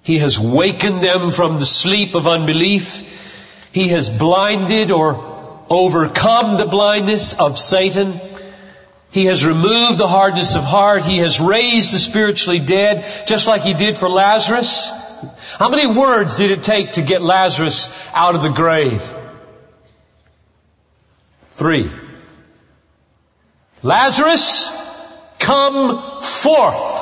He 0.03 0.17
has 0.17 0.39
wakened 0.39 1.01
them 1.01 1.31
from 1.31 1.59
the 1.59 1.65
sleep 1.65 2.15
of 2.15 2.27
unbelief. 2.27 3.69
He 3.71 3.89
has 3.89 4.09
blinded 4.09 4.91
or 4.91 5.65
overcome 5.69 6.57
the 6.57 6.65
blindness 6.65 7.33
of 7.39 7.59
Satan. 7.59 8.19
He 9.11 9.25
has 9.25 9.45
removed 9.45 9.97
the 9.97 10.07
hardness 10.07 10.55
of 10.55 10.63
heart. 10.63 11.03
He 11.03 11.19
has 11.19 11.39
raised 11.39 11.93
the 11.93 11.99
spiritually 11.99 12.59
dead, 12.59 13.05
just 13.27 13.47
like 13.47 13.61
he 13.61 13.73
did 13.73 13.95
for 13.95 14.09
Lazarus. 14.09 14.91
How 15.59 15.69
many 15.69 15.85
words 15.85 16.35
did 16.35 16.49
it 16.49 16.63
take 16.63 16.93
to 16.93 17.01
get 17.01 17.21
Lazarus 17.21 18.09
out 18.13 18.35
of 18.35 18.41
the 18.41 18.51
grave? 18.51 19.13
Three. 21.51 21.91
Lazarus, 23.83 24.67
come 25.37 26.21
forth. 26.21 26.97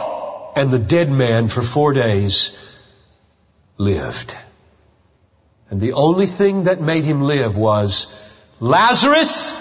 And 0.55 0.71
the 0.71 0.79
dead 0.79 1.09
man 1.09 1.47
for 1.47 1.61
four 1.61 1.93
days 1.93 2.68
lived. 3.79 4.35
And 5.71 5.81
the 5.81 5.93
only 5.93 6.27
thing 6.27 6.65
that 6.65 6.81
made 6.81 7.05
him 7.05 7.21
live 7.21 7.57
was, 7.57 8.07
Lazarus, 8.59 9.55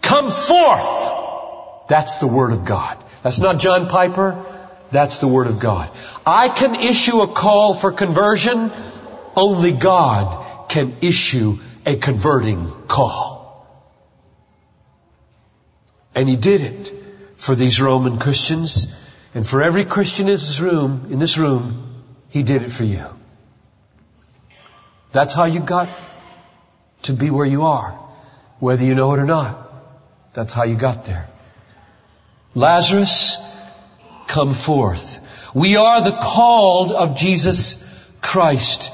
come 0.00 0.32
forth. 0.32 1.88
That's 1.88 2.16
the 2.16 2.26
Word 2.26 2.52
of 2.52 2.64
God. 2.64 2.96
That's 3.22 3.38
not 3.38 3.58
John 3.58 3.88
Piper. 3.88 4.44
That's 4.90 5.18
the 5.18 5.28
Word 5.28 5.46
of 5.46 5.58
God. 5.58 5.90
I 6.26 6.48
can 6.48 6.74
issue 6.74 7.20
a 7.20 7.28
call 7.28 7.74
for 7.74 7.92
conversion. 7.92 8.72
Only 9.36 9.72
God 9.72 10.68
can 10.68 10.96
issue 11.02 11.58
a 11.84 11.96
converting 11.96 12.70
call. 12.86 13.66
And 16.14 16.28
He 16.28 16.36
did 16.36 16.60
it 16.60 16.94
for 17.36 17.54
these 17.54 17.80
Roman 17.80 18.18
Christians 18.18 18.98
and 19.34 19.46
for 19.46 19.62
every 19.62 19.84
Christian 19.84 20.28
in 20.28 20.34
this 20.34 20.60
room, 20.60 21.08
in 21.10 21.18
this 21.18 21.36
room, 21.36 22.04
He 22.30 22.42
did 22.42 22.62
it 22.62 22.70
for 22.70 22.84
you. 22.84 23.04
That's 25.14 25.32
how 25.32 25.44
you 25.44 25.60
got 25.60 25.88
to 27.02 27.12
be 27.12 27.30
where 27.30 27.46
you 27.46 27.66
are, 27.66 27.92
whether 28.58 28.84
you 28.84 28.96
know 28.96 29.12
it 29.14 29.20
or 29.20 29.24
not. 29.24 29.72
That's 30.34 30.52
how 30.52 30.64
you 30.64 30.74
got 30.74 31.04
there. 31.04 31.28
Lazarus, 32.56 33.38
come 34.26 34.52
forth. 34.52 35.20
We 35.54 35.76
are 35.76 36.02
the 36.02 36.18
called 36.20 36.90
of 36.90 37.14
Jesus 37.16 37.84
Christ. 38.22 38.92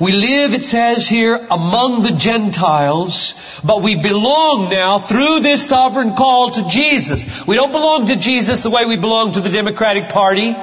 We 0.00 0.12
live, 0.12 0.54
it 0.54 0.64
says 0.64 1.06
here, 1.06 1.46
among 1.50 2.04
the 2.04 2.12
Gentiles, 2.12 3.34
but 3.62 3.82
we 3.82 3.96
belong 3.96 4.70
now 4.70 4.98
through 4.98 5.40
this 5.40 5.68
sovereign 5.68 6.14
call 6.14 6.52
to 6.52 6.68
Jesus. 6.68 7.46
We 7.46 7.56
don't 7.56 7.72
belong 7.72 8.06
to 8.06 8.16
Jesus 8.16 8.62
the 8.62 8.70
way 8.70 8.86
we 8.86 8.96
belong 8.96 9.34
to 9.34 9.42
the 9.42 9.50
Democratic 9.50 10.08
Party, 10.08 10.56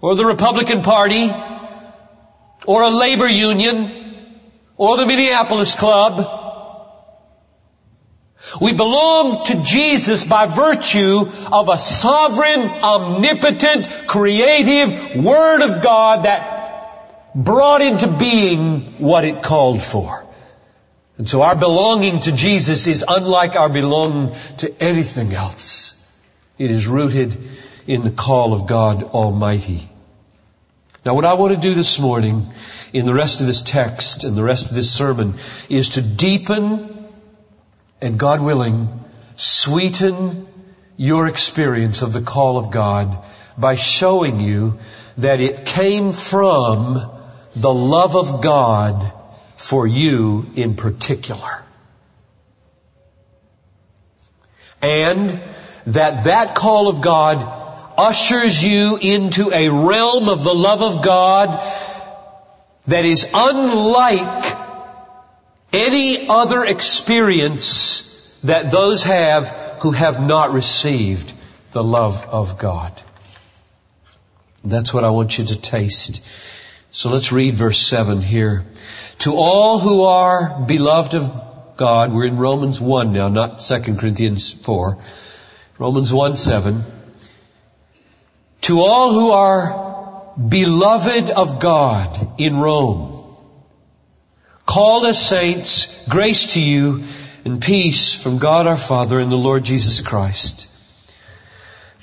or 0.00 0.14
the 0.14 0.24
Republican 0.24 0.82
Party, 0.82 1.30
or 2.70 2.82
a 2.84 2.88
labor 2.88 3.28
union, 3.28 3.90
or 4.76 4.96
the 4.96 5.04
Minneapolis 5.04 5.74
Club. 5.74 6.20
We 8.60 8.72
belong 8.74 9.44
to 9.46 9.60
Jesus 9.64 10.24
by 10.24 10.46
virtue 10.46 11.28
of 11.50 11.68
a 11.68 11.78
sovereign, 11.78 12.60
omnipotent, 12.60 14.06
creative 14.06 15.24
Word 15.24 15.62
of 15.62 15.82
God 15.82 16.26
that 16.26 17.34
brought 17.34 17.80
into 17.80 18.06
being 18.06 18.82
what 18.98 19.24
it 19.24 19.42
called 19.42 19.82
for. 19.82 20.24
And 21.18 21.28
so 21.28 21.42
our 21.42 21.56
belonging 21.56 22.20
to 22.20 22.30
Jesus 22.30 22.86
is 22.86 23.04
unlike 23.06 23.56
our 23.56 23.68
belonging 23.68 24.36
to 24.58 24.72
anything 24.80 25.34
else. 25.34 26.00
It 26.56 26.70
is 26.70 26.86
rooted 26.86 27.36
in 27.88 28.04
the 28.04 28.12
call 28.12 28.52
of 28.52 28.68
God 28.68 29.02
Almighty. 29.02 29.90
Now 31.04 31.14
what 31.14 31.24
I 31.24 31.32
want 31.34 31.54
to 31.54 31.60
do 31.60 31.74
this 31.74 31.98
morning 31.98 32.52
in 32.92 33.06
the 33.06 33.14
rest 33.14 33.40
of 33.40 33.46
this 33.46 33.62
text 33.62 34.24
and 34.24 34.36
the 34.36 34.42
rest 34.42 34.68
of 34.68 34.74
this 34.74 34.92
sermon 34.92 35.34
is 35.70 35.90
to 35.90 36.02
deepen 36.02 37.08
and 38.02 38.18
God 38.18 38.40
willing, 38.42 38.88
sweeten 39.36 40.46
your 40.98 41.26
experience 41.26 42.02
of 42.02 42.12
the 42.12 42.20
call 42.20 42.58
of 42.58 42.70
God 42.70 43.24
by 43.56 43.76
showing 43.76 44.40
you 44.40 44.78
that 45.16 45.40
it 45.40 45.64
came 45.64 46.12
from 46.12 47.10
the 47.56 47.72
love 47.72 48.14
of 48.14 48.42
God 48.42 49.10
for 49.56 49.86
you 49.86 50.50
in 50.54 50.76
particular. 50.76 51.62
And 54.82 55.40
that 55.86 56.24
that 56.24 56.54
call 56.54 56.88
of 56.88 57.00
God 57.00 57.59
ushers 57.98 58.62
you 58.62 58.98
into 59.00 59.52
a 59.52 59.68
realm 59.68 60.28
of 60.28 60.44
the 60.44 60.54
love 60.54 60.82
of 60.82 61.02
God 61.04 61.62
that 62.86 63.04
is 63.04 63.28
unlike 63.32 64.56
any 65.72 66.28
other 66.28 66.64
experience 66.64 68.06
that 68.44 68.70
those 68.70 69.02
have 69.02 69.48
who 69.80 69.92
have 69.92 70.20
not 70.20 70.52
received 70.52 71.32
the 71.72 71.84
love 71.84 72.24
of 72.24 72.58
God. 72.58 72.92
That's 74.64 74.92
what 74.92 75.04
I 75.04 75.10
want 75.10 75.38
you 75.38 75.44
to 75.46 75.56
taste. 75.56 76.22
So 76.90 77.10
let's 77.10 77.32
read 77.32 77.54
verse 77.54 77.78
7 77.78 78.20
here. 78.20 78.64
To 79.20 79.36
all 79.36 79.78
who 79.78 80.04
are 80.04 80.64
beloved 80.66 81.14
of 81.14 81.76
God, 81.76 82.12
we're 82.12 82.26
in 82.26 82.36
Romans 82.36 82.80
1 82.80 83.12
now, 83.12 83.28
not 83.28 83.60
2 83.60 83.94
Corinthians 83.96 84.52
4. 84.52 84.98
Romans 85.78 86.12
1 86.12 86.36
7. 86.36 86.84
To 88.62 88.80
all 88.80 89.12
who 89.12 89.30
are 89.30 90.34
beloved 90.48 91.30
of 91.30 91.60
God 91.60 92.40
in 92.40 92.58
Rome, 92.58 93.36
called 94.66 95.06
as 95.06 95.20
saints, 95.20 96.06
grace 96.08 96.54
to 96.54 96.60
you 96.60 97.04
and 97.44 97.62
peace 97.62 98.20
from 98.20 98.38
God 98.38 98.66
our 98.66 98.76
Father 98.76 99.18
and 99.18 99.32
the 99.32 99.36
Lord 99.36 99.64
Jesus 99.64 100.02
Christ. 100.02 100.68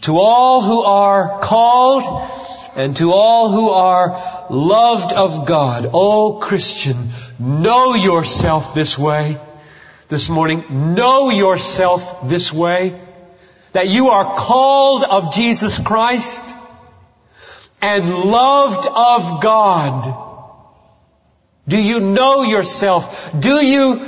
To 0.02 0.18
all 0.18 0.62
who 0.62 0.82
are 0.84 1.40
called 1.40 2.30
and 2.76 2.96
to 2.98 3.12
all 3.12 3.50
who 3.50 3.70
are 3.70 4.48
loved 4.50 5.14
of 5.14 5.46
God, 5.46 5.90
oh 5.94 6.40
Christian, 6.40 7.10
know 7.40 7.94
yourself 7.94 8.74
this 8.74 8.98
way. 8.98 9.40
This 10.10 10.30
morning, 10.30 10.96
know 10.96 11.30
yourself 11.32 12.30
this 12.30 12.52
way 12.52 13.07
that 13.74 13.88
you 13.88 14.10
are 14.10 14.36
called 14.36 15.04
of 15.04 15.34
Jesus 15.34 15.80
Christ 15.80 16.42
and 17.82 18.10
loved 18.10 18.88
of 18.88 19.42
God. 19.42 20.24
Do 21.68 21.82
you 21.82 22.00
know 22.00 22.44
yourself? 22.44 23.32
Do 23.38 23.64
you, 23.64 24.02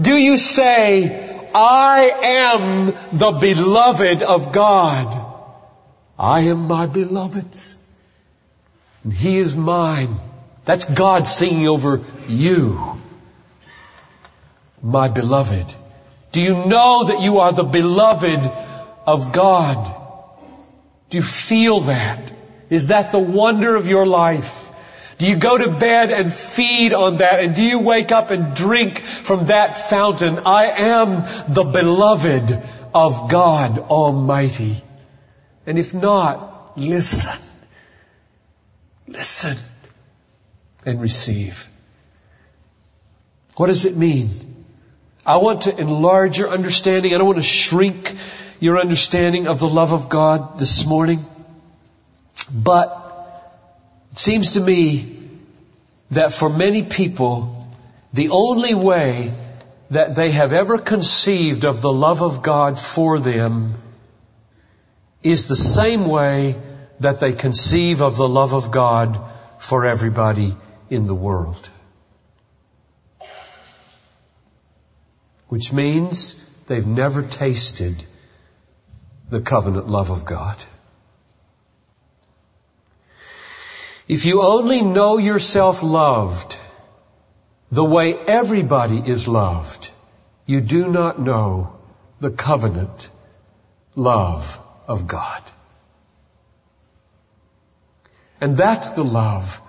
do 0.00 0.16
you 0.16 0.36
say, 0.36 1.48
I 1.54 2.10
am 2.22 3.18
the 3.18 3.32
beloved 3.32 4.22
of 4.22 4.52
God? 4.52 5.26
I 6.18 6.40
am 6.40 6.68
my 6.68 6.86
beloved's. 6.86 7.78
And 9.02 9.12
he 9.12 9.38
is 9.38 9.56
mine. 9.56 10.14
That's 10.66 10.84
God 10.84 11.26
singing 11.26 11.66
over 11.66 12.02
you. 12.28 13.00
My 14.82 15.08
beloved. 15.08 15.74
Do 16.32 16.42
you 16.42 16.54
know 16.54 17.04
that 17.04 17.22
you 17.22 17.38
are 17.38 17.52
the 17.52 17.64
beloved 17.64 18.52
of 19.10 19.32
God? 19.32 19.94
Do 21.10 21.16
you 21.16 21.22
feel 21.22 21.80
that? 21.80 22.32
Is 22.68 22.86
that 22.88 23.12
the 23.12 23.18
wonder 23.18 23.74
of 23.74 23.88
your 23.88 24.06
life? 24.06 24.70
Do 25.18 25.26
you 25.26 25.36
go 25.36 25.58
to 25.58 25.72
bed 25.72 26.10
and 26.10 26.32
feed 26.32 26.92
on 26.94 27.18
that? 27.18 27.40
And 27.40 27.54
do 27.54 27.62
you 27.62 27.80
wake 27.80 28.12
up 28.12 28.30
and 28.30 28.54
drink 28.54 29.00
from 29.00 29.46
that 29.46 29.76
fountain? 29.76 30.40
I 30.46 30.66
am 30.66 31.24
the 31.52 31.64
beloved 31.64 32.62
of 32.94 33.30
God 33.30 33.78
Almighty. 33.78 34.82
And 35.66 35.78
if 35.78 35.92
not, 35.92 36.78
listen. 36.78 37.38
Listen 39.06 39.56
and 40.86 41.00
receive. 41.00 41.68
What 43.56 43.66
does 43.66 43.84
it 43.84 43.96
mean 43.96 44.50
I 45.24 45.36
want 45.36 45.62
to 45.62 45.76
enlarge 45.76 46.38
your 46.38 46.48
understanding. 46.48 47.14
I 47.14 47.18
don't 47.18 47.26
want 47.26 47.38
to 47.38 47.44
shrink 47.44 48.16
your 48.60 48.78
understanding 48.78 49.46
of 49.46 49.58
the 49.58 49.68
love 49.68 49.92
of 49.92 50.08
God 50.08 50.58
this 50.58 50.84
morning. 50.84 51.24
But 52.52 52.96
it 54.12 54.18
seems 54.18 54.52
to 54.52 54.60
me 54.60 55.28
that 56.10 56.34
for 56.34 56.50
many 56.50 56.82
people, 56.82 57.66
the 58.12 58.28
only 58.30 58.74
way 58.74 59.32
that 59.90 60.14
they 60.14 60.30
have 60.30 60.52
ever 60.52 60.78
conceived 60.78 61.64
of 61.64 61.80
the 61.80 61.92
love 61.92 62.22
of 62.22 62.42
God 62.42 62.78
for 62.78 63.18
them 63.18 63.74
is 65.22 65.46
the 65.46 65.56
same 65.56 66.06
way 66.06 66.56
that 67.00 67.18
they 67.18 67.32
conceive 67.32 68.02
of 68.02 68.16
the 68.16 68.28
love 68.28 68.52
of 68.52 68.70
God 68.70 69.18
for 69.58 69.86
everybody 69.86 70.54
in 70.90 71.06
the 71.06 71.14
world. 71.14 71.70
Which 75.48 75.72
means 75.72 76.34
they've 76.66 76.86
never 76.86 77.22
tasted 77.22 78.04
the 79.30 79.40
covenant 79.40 79.88
love 79.88 80.10
of 80.10 80.24
God. 80.24 80.56
If 84.08 84.26
you 84.26 84.42
only 84.42 84.82
know 84.82 85.18
yourself 85.18 85.84
loved 85.84 86.56
the 87.70 87.84
way 87.84 88.14
everybody 88.14 88.98
is 88.98 89.28
loved, 89.28 89.90
you 90.46 90.60
do 90.60 90.88
not 90.88 91.20
know 91.20 91.78
the 92.18 92.30
covenant 92.30 93.10
love 93.94 94.60
of 94.88 95.06
God. 95.06 95.42
And 98.40 98.56
that's 98.56 98.90
the 98.90 99.04
love 99.04 99.62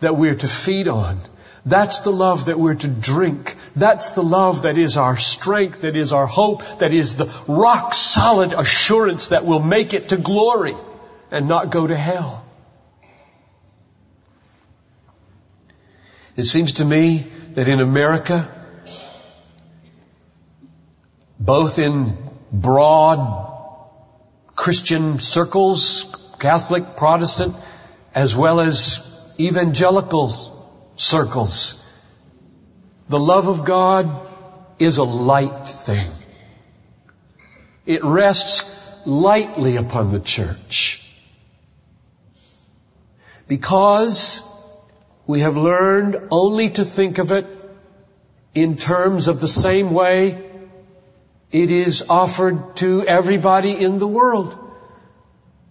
that 0.00 0.16
we're 0.16 0.34
to 0.34 0.48
feed 0.48 0.86
on. 0.86 1.20
That's 1.66 2.00
the 2.00 2.12
love 2.12 2.46
that 2.46 2.58
we're 2.58 2.74
to 2.74 2.88
drink. 2.88 3.56
That's 3.74 4.10
the 4.10 4.22
love 4.22 4.62
that 4.62 4.78
is 4.78 4.96
our 4.96 5.16
strength, 5.16 5.82
that 5.82 5.96
is 5.96 6.12
our 6.12 6.26
hope, 6.26 6.62
that 6.78 6.92
is 6.92 7.16
the 7.16 7.26
rock 7.46 7.94
solid 7.94 8.52
assurance 8.52 9.28
that 9.28 9.44
we'll 9.44 9.60
make 9.60 9.94
it 9.94 10.10
to 10.10 10.16
glory 10.16 10.74
and 11.30 11.48
not 11.48 11.70
go 11.70 11.86
to 11.86 11.96
hell. 11.96 12.44
It 16.36 16.44
seems 16.44 16.74
to 16.74 16.84
me 16.84 17.26
that 17.54 17.68
in 17.68 17.80
America, 17.80 18.48
both 21.40 21.78
in 21.78 22.16
broad 22.52 23.46
Christian 24.54 25.18
circles, 25.18 26.14
Catholic, 26.38 26.96
Protestant, 26.96 27.56
as 28.14 28.36
well 28.36 28.60
as 28.60 29.04
evangelical 29.40 30.57
circles, 30.98 31.82
the 33.08 33.18
love 33.18 33.48
of 33.48 33.64
God 33.64 34.10
is 34.78 34.98
a 34.98 35.04
light 35.04 35.66
thing. 35.66 36.10
It 37.86 38.04
rests 38.04 39.06
lightly 39.06 39.76
upon 39.76 40.10
the 40.12 40.20
church. 40.20 41.04
Because 43.46 44.42
we 45.26 45.40
have 45.40 45.56
learned 45.56 46.18
only 46.30 46.70
to 46.70 46.84
think 46.84 47.18
of 47.18 47.32
it 47.32 47.46
in 48.54 48.76
terms 48.76 49.28
of 49.28 49.40
the 49.40 49.48
same 49.48 49.92
way 49.94 50.44
it 51.50 51.70
is 51.70 52.04
offered 52.10 52.76
to 52.76 53.06
everybody 53.06 53.72
in 53.72 53.98
the 53.98 54.06
world. 54.06 54.58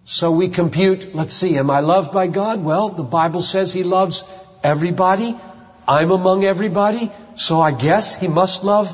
So 0.06 0.32
we 0.32 0.50
compute, 0.50 1.14
let's 1.14 1.34
see, 1.34 1.58
am 1.58 1.70
I 1.70 1.82
loved 1.82 2.14
by 2.14 2.28
God? 2.28 2.64
Well, 2.64 2.90
the 2.90 3.04
Bible 3.04 3.42
says 3.42 3.74
He 3.74 3.84
loves 3.84 4.24
everybody. 4.64 5.36
I'm 5.88 6.12
among 6.12 6.44
everybody, 6.44 7.12
so 7.36 7.62
I 7.62 7.72
guess 7.72 8.16
He 8.18 8.28
must 8.28 8.64
love 8.64 8.94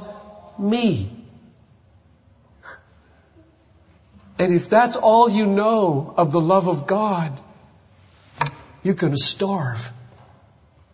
me. 0.59 1.09
And 4.37 4.53
if 4.53 4.69
that's 4.69 4.95
all 4.95 5.29
you 5.29 5.45
know 5.45 6.13
of 6.17 6.31
the 6.31 6.41
love 6.41 6.67
of 6.67 6.85
God, 6.87 7.39
you're 8.83 8.95
going 8.95 9.13
to 9.13 9.19
starve 9.19 9.91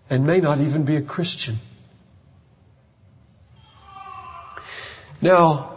and 0.10 0.26
may 0.26 0.40
not 0.40 0.60
even 0.60 0.84
be 0.84 0.96
a 0.96 1.02
Christian. 1.02 1.58
Now, 5.22 5.76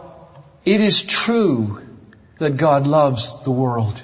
it 0.65 0.81
is 0.81 1.01
true 1.01 1.81
that 2.37 2.57
God 2.57 2.87
loves 2.87 3.43
the 3.43 3.51
world. 3.51 4.01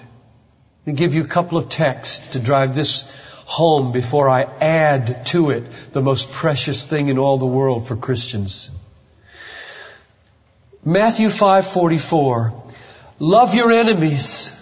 I'll 0.85 0.93
give 0.93 1.15
you 1.15 1.23
a 1.23 1.27
couple 1.27 1.57
of 1.57 1.69
texts 1.69 2.31
to 2.31 2.39
drive 2.39 2.75
this 2.75 3.03
home 3.49 3.91
before 3.91 4.29
I 4.29 4.43
add 4.61 5.25
to 5.27 5.49
it 5.49 5.63
the 5.91 6.03
most 6.03 6.31
precious 6.31 6.85
thing 6.85 7.07
in 7.07 7.17
all 7.17 7.39
the 7.39 7.47
world 7.47 7.87
for 7.87 7.95
Christians. 7.95 8.69
Matthew 10.85 11.29
5:44 11.29 12.53
Love 13.17 13.55
your 13.55 13.71
enemies 13.71 14.53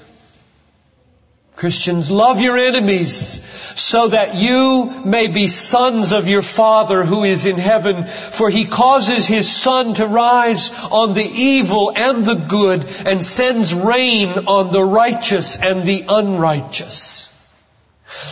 Christians, 1.57 2.11
love 2.11 2.39
your 2.39 2.55
enemies 2.55 3.43
so 3.75 4.09
that 4.09 4.35
you 4.35 5.01
may 5.03 5.25
be 5.25 5.47
sons 5.47 6.13
of 6.13 6.27
your 6.27 6.43
Father 6.43 7.03
who 7.03 7.23
is 7.23 7.47
in 7.47 7.57
heaven, 7.57 8.05
for 8.05 8.47
he 8.51 8.65
causes 8.65 9.25
his 9.25 9.49
sun 9.49 9.95
to 9.95 10.05
rise 10.05 10.69
on 10.91 11.15
the 11.15 11.25
evil 11.25 11.91
and 11.95 12.23
the 12.23 12.35
good 12.35 12.85
and 13.07 13.25
sends 13.25 13.73
rain 13.73 14.29
on 14.45 14.71
the 14.71 14.83
righteous 14.83 15.57
and 15.57 15.83
the 15.83 16.05
unrighteous. 16.07 17.33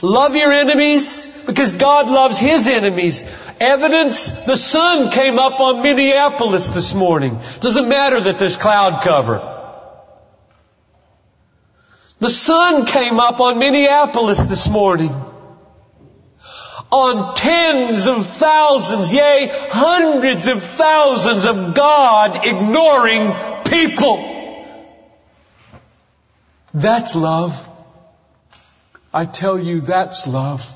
Love 0.02 0.36
your 0.36 0.52
enemies 0.52 1.28
because 1.46 1.74
God 1.74 2.08
loves 2.08 2.38
his 2.38 2.68
enemies. 2.68 3.24
Evidence, 3.60 4.32
the 4.46 4.58
sun 4.58 5.12
came 5.12 5.40
up 5.40 5.60
on 5.60 5.82
Minneapolis 5.82 6.70
this 6.70 6.94
morning. 6.94 7.40
Doesn't 7.60 7.88
matter 7.88 8.20
that 8.22 8.40
there's 8.40 8.58
cloud 8.58 9.02
cover. 9.04 9.54
The 12.20 12.30
sun 12.30 12.86
came 12.86 13.20
up 13.20 13.40
on 13.40 13.60
Minneapolis 13.60 14.46
this 14.46 14.70
morning. 14.70 15.14
On 16.92 17.36
tens 17.36 18.08
of 18.08 18.26
thousands, 18.26 19.14
yea, 19.14 19.50
hundreds 19.70 20.48
of 20.48 20.64
thousands 20.64 21.46
of 21.46 21.74
God 21.74 22.46
ignoring 22.46 23.34
people. 23.66 24.32
That's 26.74 27.16
love. 27.16 27.70
I 29.16 29.24
tell 29.24 29.58
you, 29.58 29.80
that's 29.80 30.28
love. 30.28 30.76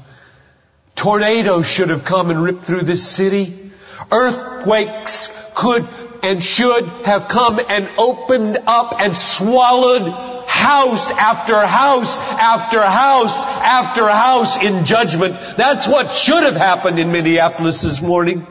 Tornadoes 0.95 1.67
should 1.67 1.89
have 1.89 2.05
come 2.05 2.29
and 2.29 2.41
ripped 2.41 2.63
through 2.63 2.83
this 2.83 3.05
city. 3.05 3.69
Earthquakes 4.09 5.29
could 5.55 5.85
and 6.23 6.41
should 6.41 6.85
have 7.03 7.27
come 7.27 7.59
and 7.67 7.89
opened 7.97 8.57
up 8.65 8.95
and 8.97 9.15
swallowed 9.15 10.13
house 10.47 11.11
after 11.11 11.65
house 11.65 12.17
after 12.17 12.81
house 12.81 13.45
after 13.45 14.07
house 14.07 14.57
in 14.57 14.85
judgment. 14.85 15.35
That's 15.57 15.85
what 15.85 16.11
should 16.11 16.43
have 16.43 16.55
happened 16.55 16.97
in 16.97 17.11
Minneapolis 17.11 17.81
this 17.81 18.01
morning. 18.01 18.47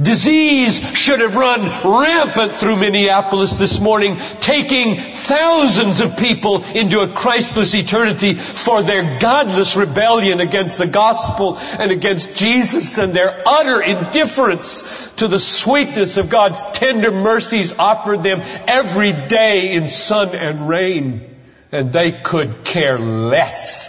Disease 0.00 0.78
should 0.98 1.20
have 1.20 1.36
run 1.36 1.60
rampant 1.62 2.56
through 2.56 2.76
Minneapolis 2.76 3.54
this 3.54 3.80
morning, 3.80 4.16
taking 4.40 4.96
thousands 4.96 6.00
of 6.00 6.18
people 6.18 6.62
into 6.64 7.00
a 7.00 7.14
Christless 7.14 7.74
eternity 7.74 8.34
for 8.34 8.82
their 8.82 9.18
godless 9.18 9.74
rebellion 9.74 10.40
against 10.40 10.76
the 10.76 10.86
gospel 10.86 11.56
and 11.78 11.92
against 11.92 12.34
Jesus 12.34 12.98
and 12.98 13.14
their 13.14 13.42
utter 13.46 13.80
indifference 13.80 15.10
to 15.16 15.28
the 15.28 15.40
sweetness 15.40 16.18
of 16.18 16.28
God's 16.28 16.62
tender 16.74 17.10
mercies 17.10 17.72
offered 17.72 18.22
them 18.22 18.42
every 18.66 19.12
day 19.12 19.72
in 19.72 19.88
sun 19.88 20.34
and 20.34 20.68
rain. 20.68 21.36
And 21.72 21.90
they 21.90 22.12
could 22.12 22.64
care 22.64 22.98
less. 22.98 23.88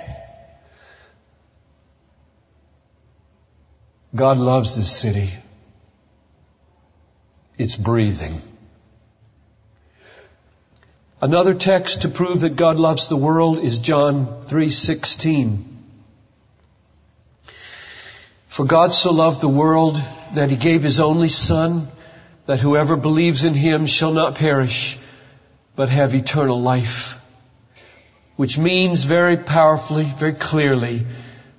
God 4.15 4.37
loves 4.37 4.77
this 4.77 4.91
city. 4.91 5.33
It's 7.57 7.75
breathing. 7.75 8.39
Another 11.19 11.55
text 11.55 12.03
to 12.03 12.09
prove 12.09 12.41
that 12.41 12.55
God 12.55 12.77
loves 12.77 13.07
the 13.07 13.15
world 13.15 13.57
is 13.57 13.79
John 13.79 14.43
3:16. 14.45 15.65
For 18.47 18.65
God 18.65 18.93
so 18.93 19.11
loved 19.11 19.41
the 19.41 19.49
world 19.49 20.01
that 20.33 20.51
he 20.51 20.55
gave 20.55 20.83
his 20.83 20.99
only 20.99 21.29
son 21.29 21.87
that 22.45 22.59
whoever 22.59 22.95
believes 22.95 23.43
in 23.43 23.55
him 23.55 23.87
shall 23.87 24.13
not 24.13 24.35
perish 24.35 24.99
but 25.75 25.89
have 25.89 26.13
eternal 26.13 26.61
life. 26.61 27.19
Which 28.35 28.59
means 28.59 29.03
very 29.03 29.37
powerfully, 29.37 30.03
very 30.03 30.33
clearly 30.33 31.07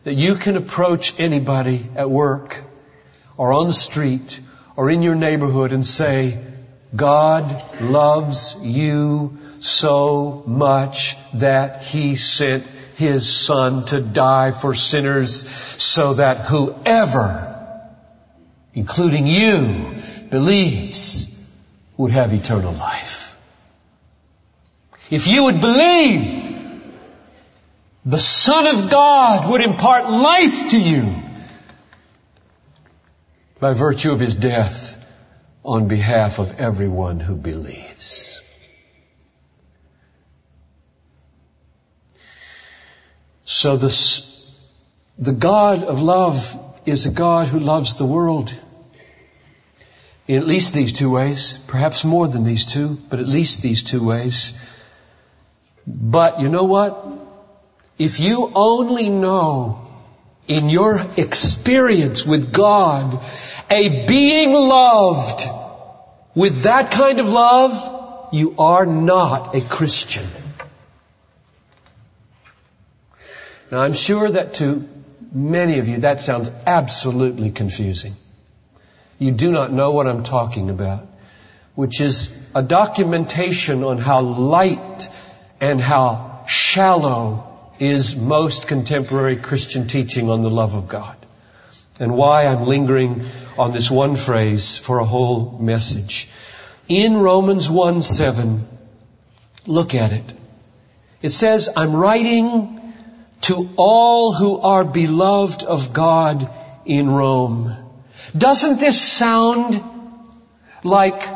that 0.05 0.15
you 0.15 0.37
can 0.37 0.57
approach 0.57 1.19
anybody 1.19 1.85
at 1.97 2.09
work 2.09 2.63
or 3.37 3.53
on 3.53 3.67
the 3.67 3.73
street 3.73 4.41
or 4.79 4.89
in 4.89 5.03
your 5.03 5.17
neighborhood 5.17 5.73
and 5.73 5.85
say, 5.85 6.39
God 6.95 7.81
loves 7.81 8.55
you 8.63 9.37
so 9.59 10.45
much 10.47 11.17
that 11.35 11.83
He 11.83 12.15
sent 12.15 12.63
His 12.95 13.29
Son 13.29 13.87
to 13.87 14.01
die 14.01 14.53
for 14.53 14.75
sinners 14.75 15.49
so 15.83 16.15
that 16.15 16.47
whoever, 16.47 17.91
including 18.73 19.27
you, 19.27 19.97
believes 20.31 21.29
would 21.97 22.13
have 22.13 22.33
eternal 22.33 22.73
life. 22.73 23.37
If 25.11 25.27
you 25.27 25.43
would 25.43 25.61
believe, 25.61 26.57
the 28.07 28.21
Son 28.21 28.69
of 28.69 28.91
God 28.93 29.51
would 29.51 29.61
impart 29.61 30.09
life 30.09 30.71
to 30.71 30.79
you 30.79 31.28
by 33.61 33.73
virtue 33.73 34.13
of 34.13 34.21
His 34.21 34.35
death 34.35 35.05
on 35.65 35.89
behalf 35.89 36.39
of 36.39 36.61
everyone 36.61 37.21
who 37.21 37.37
believes. 37.37 38.43
So 43.45 43.77
this, 43.77 44.55
the 45.19 45.33
God 45.33 45.83
of 45.83 46.01
love 46.03 46.59
is 46.87 47.07
a 47.07 47.11
God 47.11 47.49
who 47.49 47.59
loves 47.59 47.97
the 47.97 48.05
world 48.05 48.55
in 50.29 50.37
at 50.37 50.47
least 50.47 50.75
these 50.75 50.93
two 50.93 51.11
ways, 51.11 51.59
perhaps 51.67 52.05
more 52.05 52.29
than 52.29 52.45
these 52.45 52.67
two, 52.67 52.99
but 53.09 53.19
at 53.19 53.27
least 53.27 53.63
these 53.63 53.83
two 53.83 54.05
ways. 54.05 54.53
But 55.87 56.41
you 56.41 56.51
know 56.51 56.65
what? 56.65 57.07
If 57.99 58.21
you 58.21 58.53
only 58.55 59.09
know 59.09 59.88
in 60.49 60.71
your 60.71 61.07
experience 61.17 62.27
with 62.27 62.53
God 62.53 63.25
a 63.71 64.07
being 64.07 64.53
loved 64.53 65.45
with 66.35 66.63
that 66.63 66.91
kind 66.91 67.21
of 67.21 67.29
love, 67.29 68.29
you 68.33 68.55
are 68.59 68.87
not 68.87 69.55
a 69.55 69.61
Christian. 69.61 70.27
Now 73.71 73.83
I'm 73.83 73.93
sure 73.95 74.31
that 74.31 74.55
to 74.55 74.89
many 75.33 75.79
of 75.79 75.89
you 75.89 75.99
that 75.99 76.23
sounds 76.23 76.51
absolutely 76.67 77.51
confusing 77.51 78.17
you 79.19 79.33
do 79.33 79.51
not 79.51 79.73
know 79.73 79.91
what 79.91 80.07
I'm 80.07 80.23
talking 80.23 80.71
about, 80.71 81.07
which 81.75 82.01
is 82.01 82.35
a 82.55 82.63
documentation 82.63 83.83
on 83.83 83.99
how 83.99 84.21
light 84.21 85.11
and 85.61 85.81
how 85.81 86.45
shallow 86.47 87.48
is 87.79 88.17
most 88.17 88.67
contemporary 88.67 89.37
Christian 89.37 89.87
teaching 89.87 90.31
on 90.31 90.43
the 90.43 90.51
love 90.51 90.75
of 90.75 90.89
God. 90.89 91.17
And 92.01 92.17
why 92.17 92.47
I'm 92.47 92.65
lingering 92.65 93.25
on 93.57 93.73
this 93.73 93.91
one 93.91 94.17
phrase 94.17 94.77
for 94.79 94.99
a 94.99 95.05
whole 95.05 95.59
message. 95.59 96.29
In 96.89 97.17
Romans 97.17 97.69
1 97.69 98.03
7, 98.03 98.67
look 99.67 99.95
at 99.95 100.13
it. 100.13 100.33
It 101.23 101.31
says, 101.31 101.69
I'm 101.77 101.95
writing 101.95 102.81
to 103.43 103.71
all 103.77 104.33
who 104.33 104.61
are 104.61 104.85
beloved 104.85 105.65
of 105.65 105.93
God 105.93 106.49
in 106.87 107.11
Rome. 107.11 107.77
Doesn't 108.37 108.79
this 108.79 109.01
sound 109.01 109.83
like 110.85 111.27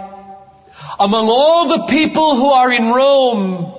among 0.99 1.29
all 1.29 1.69
the 1.69 1.87
people 1.87 2.37
who 2.37 2.51
are 2.51 2.73
in 2.73 2.89
Rome, 2.89 3.73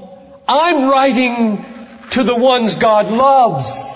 I'm 0.48 0.90
writing 0.90 1.64
to 2.14 2.24
the 2.24 2.36
ones 2.36 2.76
God 2.76 3.12
loves. 3.12 3.96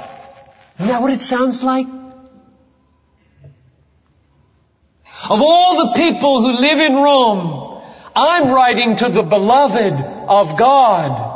Isn't 0.77 0.88
that 0.88 1.01
what 1.01 1.12
it 1.12 1.21
sounds 1.21 1.63
like? 1.63 1.88
Of 5.30 5.41
all 5.41 5.88
the 5.88 5.93
people 5.93 6.41
who 6.41 6.60
live 6.60 6.80
in 6.80 6.95
Rome, 6.95 7.82
I'm 8.15 8.49
writing 8.49 8.95
to 8.97 9.10
the 9.10 9.23
beloved 9.23 9.93
of 10.30 10.58
God. 10.58 11.34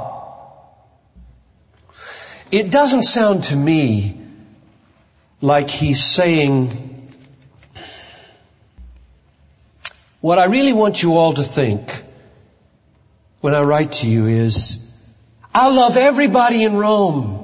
It 2.51 2.69
doesn't 2.69 3.03
sound 3.03 3.45
to 3.45 3.55
me 3.55 4.19
like 5.41 5.69
he's 5.69 6.03
saying 6.03 6.91
What 10.21 10.37
I 10.37 10.45
really 10.45 10.71
want 10.71 11.01
you 11.01 11.17
all 11.17 11.33
to 11.33 11.41
think 11.41 12.03
when 13.41 13.55
I 13.55 13.61
write 13.61 13.93
to 13.93 14.09
you 14.09 14.27
is, 14.27 14.80
I 15.53 15.67
love 15.67 15.97
everybody 15.97 16.63
in 16.63 16.75
Rome. 16.75 17.37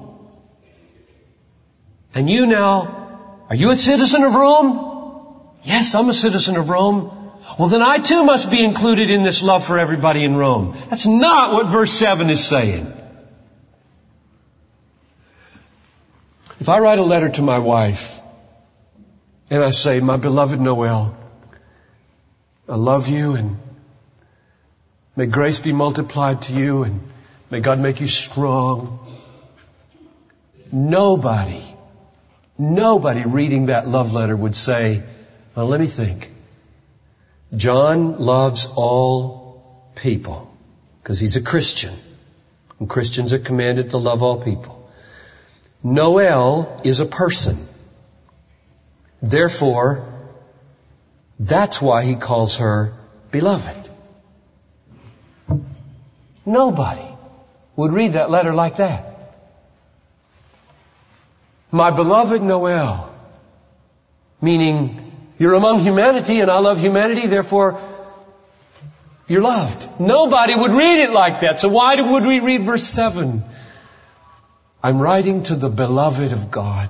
And 2.13 2.29
you 2.29 2.45
now, 2.45 3.45
are 3.49 3.55
you 3.55 3.69
a 3.71 3.75
citizen 3.75 4.23
of 4.23 4.33
Rome? 4.33 5.49
Yes, 5.63 5.93
I'm 5.93 6.09
a 6.09 6.13
citizen 6.13 6.55
of 6.55 6.69
Rome. 6.69 7.31
Well 7.59 7.67
then 7.69 7.81
I 7.81 7.97
too 7.97 8.23
must 8.23 8.49
be 8.49 8.63
included 8.63 9.09
in 9.09 9.23
this 9.23 9.43
love 9.43 9.65
for 9.65 9.77
everybody 9.77 10.23
in 10.23 10.35
Rome. 10.35 10.75
That's 10.89 11.05
not 11.05 11.53
what 11.53 11.67
verse 11.67 11.91
7 11.91 12.29
is 12.29 12.43
saying. 12.45 12.93
If 16.59 16.69
I 16.69 16.79
write 16.79 16.99
a 16.99 17.03
letter 17.03 17.29
to 17.29 17.41
my 17.41 17.59
wife 17.59 18.19
and 19.49 19.63
I 19.63 19.71
say, 19.71 19.99
my 19.99 20.17
beloved 20.17 20.59
Noel, 20.59 21.15
I 22.67 22.75
love 22.75 23.07
you 23.07 23.35
and 23.35 23.57
may 25.15 25.25
grace 25.25 25.59
be 25.59 25.71
multiplied 25.71 26.41
to 26.43 26.53
you 26.53 26.83
and 26.83 27.01
may 27.49 27.59
God 27.59 27.79
make 27.79 28.01
you 28.01 28.07
strong. 28.07 28.99
Nobody, 30.71 31.63
nobody 32.57 33.23
reading 33.23 33.67
that 33.67 33.87
love 33.87 34.13
letter 34.13 34.35
would 34.35 34.55
say, 34.55 35.03
well, 35.55 35.67
let 35.67 35.79
me 35.79 35.87
think. 35.87 36.31
John 37.55 38.19
loves 38.19 38.65
all 38.65 39.91
people 39.95 40.53
because 41.01 41.19
he's 41.19 41.37
a 41.37 41.41
Christian 41.41 41.93
and 42.79 42.89
Christians 42.89 43.33
are 43.33 43.39
commanded 43.39 43.91
to 43.91 43.97
love 43.97 44.21
all 44.21 44.41
people. 44.41 44.89
Noel 45.83 46.81
is 46.83 46.99
a 46.99 47.05
person. 47.05 47.65
Therefore, 49.21 50.13
that's 51.39 51.81
why 51.81 52.03
he 52.03 52.15
calls 52.15 52.57
her 52.57 52.93
beloved. 53.31 53.89
Nobody 56.45 57.06
would 57.77 57.93
read 57.93 58.13
that 58.13 58.29
letter 58.29 58.53
like 58.53 58.77
that. 58.77 59.13
My 61.71 61.91
beloved 61.91 62.41
Noel, 62.41 63.13
meaning 64.41 65.11
you're 65.37 65.53
among 65.53 65.79
humanity 65.79 66.41
and 66.41 66.51
I 66.51 66.59
love 66.59 66.81
humanity, 66.81 67.27
therefore 67.27 67.79
you're 69.27 69.41
loved. 69.41 69.99
Nobody 69.99 70.55
would 70.55 70.71
read 70.71 71.03
it 71.03 71.11
like 71.11 71.41
that. 71.41 71.61
So 71.61 71.69
why 71.69 71.95
would 72.01 72.25
we 72.25 72.39
read 72.39 72.63
verse 72.63 72.83
7? 72.83 73.43
I'm 74.83 74.99
writing 74.99 75.43
to 75.43 75.55
the 75.55 75.69
beloved 75.69 76.31
of 76.33 76.51
God. 76.51 76.89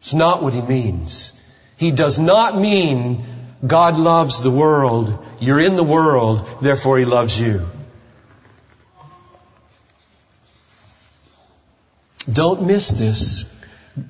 It's 0.00 0.14
not 0.14 0.42
what 0.42 0.54
he 0.54 0.60
means. 0.60 1.32
He 1.76 1.90
does 1.90 2.18
not 2.18 2.58
mean 2.58 3.24
God 3.66 3.96
loves 3.96 4.42
the 4.42 4.50
world. 4.50 5.24
You're 5.40 5.60
in 5.60 5.76
the 5.76 5.84
world, 5.84 6.46
therefore 6.60 6.98
He 6.98 7.04
loves 7.04 7.40
you. 7.40 7.66
Don't 12.30 12.66
miss 12.66 12.88
this. 12.90 13.44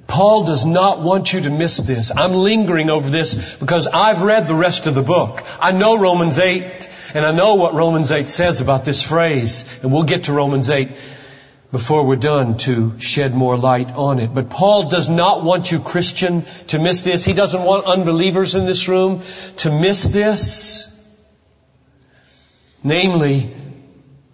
Paul 0.06 0.44
does 0.44 0.64
not 0.64 1.00
want 1.00 1.32
you 1.32 1.42
to 1.42 1.50
miss 1.50 1.76
this. 1.76 2.10
I'm 2.16 2.32
lingering 2.32 2.88
over 2.88 3.10
this 3.10 3.56
because 3.56 3.86
I've 3.86 4.22
read 4.22 4.46
the 4.46 4.54
rest 4.54 4.86
of 4.86 4.94
the 4.94 5.02
book. 5.02 5.42
I 5.60 5.72
know 5.72 5.98
Romans 5.98 6.38
8 6.38 6.88
and 7.14 7.26
I 7.26 7.32
know 7.32 7.56
what 7.56 7.74
Romans 7.74 8.10
8 8.10 8.30
says 8.30 8.62
about 8.62 8.84
this 8.84 9.02
phrase 9.02 9.66
and 9.82 9.92
we'll 9.92 10.04
get 10.04 10.24
to 10.24 10.32
Romans 10.32 10.70
8 10.70 10.88
before 11.70 12.06
we're 12.06 12.16
done 12.16 12.56
to 12.56 12.98
shed 12.98 13.34
more 13.34 13.58
light 13.58 13.90
on 13.90 14.20
it. 14.20 14.32
But 14.32 14.48
Paul 14.48 14.88
does 14.88 15.08
not 15.08 15.44
want 15.44 15.70
you 15.70 15.80
Christian 15.80 16.44
to 16.68 16.78
miss 16.78 17.02
this. 17.02 17.24
He 17.24 17.34
doesn't 17.34 17.62
want 17.62 17.84
unbelievers 17.84 18.54
in 18.54 18.64
this 18.64 18.88
room 18.88 19.22
to 19.56 19.70
miss 19.70 20.04
this. 20.04 20.90
Namely, 22.82 23.52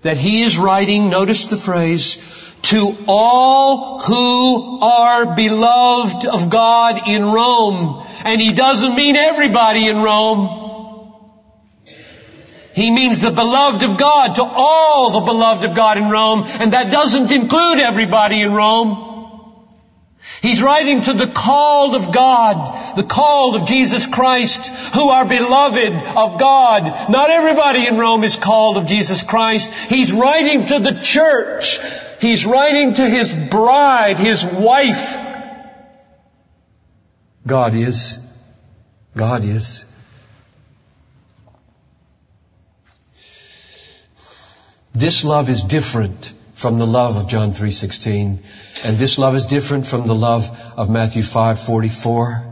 that 0.02 0.16
he 0.16 0.42
is 0.42 0.58
writing, 0.58 1.08
notice 1.08 1.46
the 1.46 1.56
phrase, 1.56 2.18
to 2.62 2.96
all 3.07 4.01
who 4.01 4.81
are 4.81 5.35
beloved 5.35 6.27
of 6.27 6.51
God 6.51 7.09
in 7.09 7.25
Rome. 7.25 8.07
And 8.25 8.40
he 8.40 8.53
doesn't 8.53 8.94
mean 8.94 9.16
everybody 9.16 9.88
in 9.88 10.03
Rome. 10.03 10.61
He 12.75 12.90
means 12.90 13.18
the 13.18 13.31
beloved 13.31 13.83
of 13.83 13.99
God 13.99 14.37
to 14.37 14.44
all 14.44 15.11
the 15.11 15.20
beloved 15.20 15.64
of 15.64 15.75
God 15.75 15.99
in 15.99 16.09
Rome, 16.09 16.44
and 16.46 16.73
that 16.73 16.90
doesn't 16.90 17.33
include 17.33 17.79
everybody 17.79 18.42
in 18.42 18.55
Rome. 18.55 19.10
He's 20.42 20.62
writing 20.62 21.03
to 21.03 21.12
the 21.12 21.26
called 21.26 21.94
of 21.94 22.12
God, 22.12 22.96
the 22.96 23.03
called 23.03 23.57
of 23.57 23.68
Jesus 23.68 24.07
Christ, 24.07 24.68
who 24.94 25.11
are 25.11 25.26
beloved 25.26 25.92
of 25.92 26.38
God. 26.38 27.11
Not 27.11 27.29
everybody 27.29 27.87
in 27.87 27.98
Rome 27.98 28.24
is 28.24 28.37
called 28.37 28.79
of 28.79 28.87
Jesus 28.87 29.22
Christ. 29.22 29.68
He's 29.90 30.12
writing 30.12 30.66
to 30.66 30.79
the 30.79 30.98
church. 31.03 31.79
He's 32.20 32.46
writing 32.46 32.94
to 32.94 33.07
his 33.07 33.35
bride, 33.35 34.16
his 34.16 34.42
wife. 34.44 35.26
God 37.46 37.74
is. 37.74 38.26
God 39.14 39.44
is. 39.44 39.85
This 44.94 45.22
love 45.22 45.50
is 45.50 45.62
different 45.62 46.33
from 46.61 46.77
the 46.77 46.87
love 46.87 47.16
of 47.16 47.27
John 47.27 47.55
3:16 47.55 48.40
and 48.85 48.99
this 48.99 49.16
love 49.16 49.35
is 49.35 49.46
different 49.46 49.87
from 49.87 50.07
the 50.07 50.14
love 50.14 50.51
of 50.77 50.90
Matthew 50.90 51.23
5:44. 51.23 52.44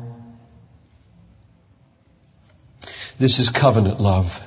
This 3.19 3.39
is 3.39 3.51
covenant 3.51 4.01
love. 4.01 4.43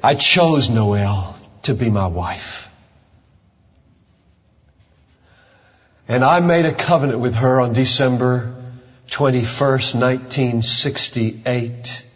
I 0.00 0.14
chose 0.14 0.70
Noel 0.70 1.34
to 1.62 1.74
be 1.74 1.90
my 1.90 2.06
wife. 2.06 2.70
And 6.06 6.24
I 6.24 6.38
made 6.38 6.66
a 6.66 6.72
covenant 6.72 7.18
with 7.18 7.34
her 7.34 7.60
on 7.60 7.72
December 7.72 8.54
21st, 9.08 9.96
1968. 9.96 12.06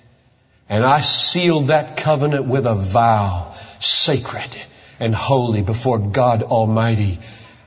And 0.69 0.85
I 0.85 1.01
sealed 1.01 1.67
that 1.69 1.97
covenant 1.97 2.47
with 2.47 2.67
a 2.67 2.77
vow, 2.77 3.55
sacred 3.81 4.57
and 5.05 5.15
holy 5.15 5.61
before 5.61 5.99
God 5.99 6.43
Almighty. 6.43 7.19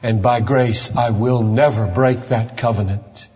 And 0.01 0.23
by 0.23 0.39
grace, 0.39 0.95
I 0.95 1.11
will 1.11 1.43
never 1.43 1.85
break 1.85 2.29
that 2.29 2.57
covenant. 2.57 3.27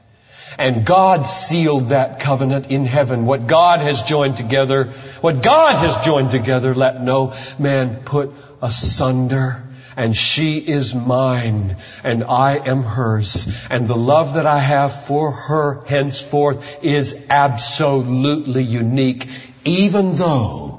And 0.58 0.86
God 0.86 1.28
sealed 1.28 1.90
that 1.90 2.20
covenant 2.20 2.72
in 2.72 2.86
heaven. 2.86 3.26
What 3.26 3.46
God 3.46 3.82
has 3.82 4.02
joined 4.02 4.38
together, 4.38 4.86
what 5.22 5.44
God 5.44 5.76
has 5.76 6.04
joined 6.04 6.32
together, 6.32 6.74
let 6.74 7.04
no 7.04 7.34
man 7.60 8.02
put 8.04 8.32
asunder 8.62 9.68
and 9.96 10.16
she 10.16 10.58
is 10.58 10.96
mine 10.96 11.78
and 12.04 12.24
I 12.24 12.58
am 12.58 12.84
hers. 12.84 13.48
And 13.70 13.88
the 13.88 13.96
love 13.96 14.34
that 14.34 14.48
I 14.48 14.58
have 14.58 15.06
for 15.06 15.32
her 15.32 15.84
henceforth 15.86 16.84
is 16.84 17.26
absolutely 17.30 18.64
unique, 18.64 19.28
even 19.64 20.16
though 20.16 20.71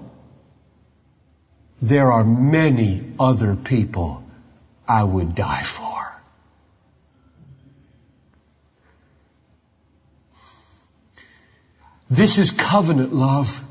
there 1.83 2.13
are 2.13 2.23
many 2.23 3.13
other 3.19 3.57
people 3.57 4.25
I 4.87 5.03
would 5.03 5.35
die 5.35 5.65
for. 5.65 5.91
This 12.09 12.39
is 12.39 12.53
covenant 12.53 13.13
love. 13.13 13.65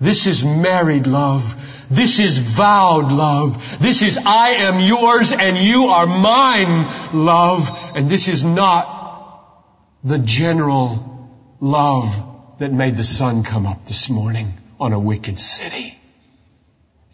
This 0.00 0.26
is 0.26 0.44
married 0.44 1.06
love. 1.06 1.54
This 1.88 2.18
is 2.18 2.38
vowed 2.38 3.12
love. 3.12 3.78
This 3.78 4.02
is 4.02 4.18
I 4.18 4.48
am 4.68 4.80
yours 4.80 5.30
and 5.30 5.56
you 5.56 5.86
are 5.88 6.06
mine 6.06 6.90
love. 7.12 7.70
And 7.94 8.08
this 8.08 8.26
is 8.26 8.42
not 8.42 9.54
the 10.02 10.18
general 10.18 11.30
love 11.60 12.58
that 12.58 12.72
made 12.72 12.96
the 12.96 13.04
sun 13.04 13.44
come 13.44 13.66
up 13.66 13.86
this 13.86 14.10
morning 14.10 14.54
on 14.80 14.92
a 14.92 14.98
wicked 14.98 15.38
city. 15.38 15.98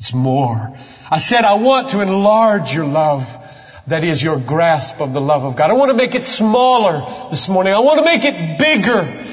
It's 0.00 0.14
more. 0.14 0.76
I 1.10 1.18
said 1.18 1.44
I 1.44 1.54
want 1.54 1.90
to 1.90 2.00
enlarge 2.00 2.74
your 2.74 2.86
love. 2.86 3.36
That 3.86 4.02
is 4.02 4.22
your 4.22 4.38
grasp 4.38 5.00
of 5.00 5.12
the 5.12 5.20
love 5.20 5.44
of 5.44 5.56
God. 5.56 5.70
I 5.70 5.74
want 5.74 5.90
to 5.90 5.96
make 5.96 6.14
it 6.14 6.24
smaller 6.24 7.28
this 7.30 7.48
morning. 7.48 7.74
I 7.74 7.80
want 7.80 7.98
to 7.98 8.04
make 8.04 8.24
it 8.24 8.58
bigger. 8.58 9.24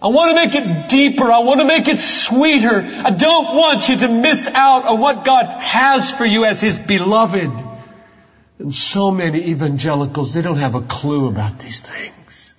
I 0.00 0.06
want 0.08 0.30
to 0.30 0.34
make 0.34 0.54
it 0.54 0.88
deeper. 0.88 1.30
I 1.30 1.38
want 1.40 1.60
to 1.60 1.66
make 1.66 1.86
it 1.88 1.98
sweeter. 1.98 2.84
I 2.84 3.10
don't 3.10 3.56
want 3.56 3.88
you 3.88 3.98
to 3.98 4.08
miss 4.08 4.48
out 4.48 4.86
on 4.86 4.98
what 4.98 5.24
God 5.24 5.46
has 5.60 6.12
for 6.12 6.24
you 6.24 6.44
as 6.44 6.60
His 6.60 6.78
beloved. 6.78 7.50
And 8.58 8.74
so 8.74 9.10
many 9.12 9.50
evangelicals, 9.50 10.34
they 10.34 10.42
don't 10.42 10.56
have 10.56 10.74
a 10.74 10.80
clue 10.80 11.28
about 11.28 11.60
these 11.60 11.80
things. 11.80 12.56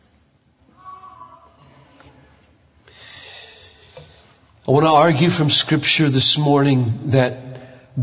I 4.67 4.71
want 4.71 4.85
to 4.85 4.89
argue 4.89 5.29
from 5.29 5.49
scripture 5.49 6.09
this 6.09 6.37
morning 6.37 7.07
that 7.07 7.48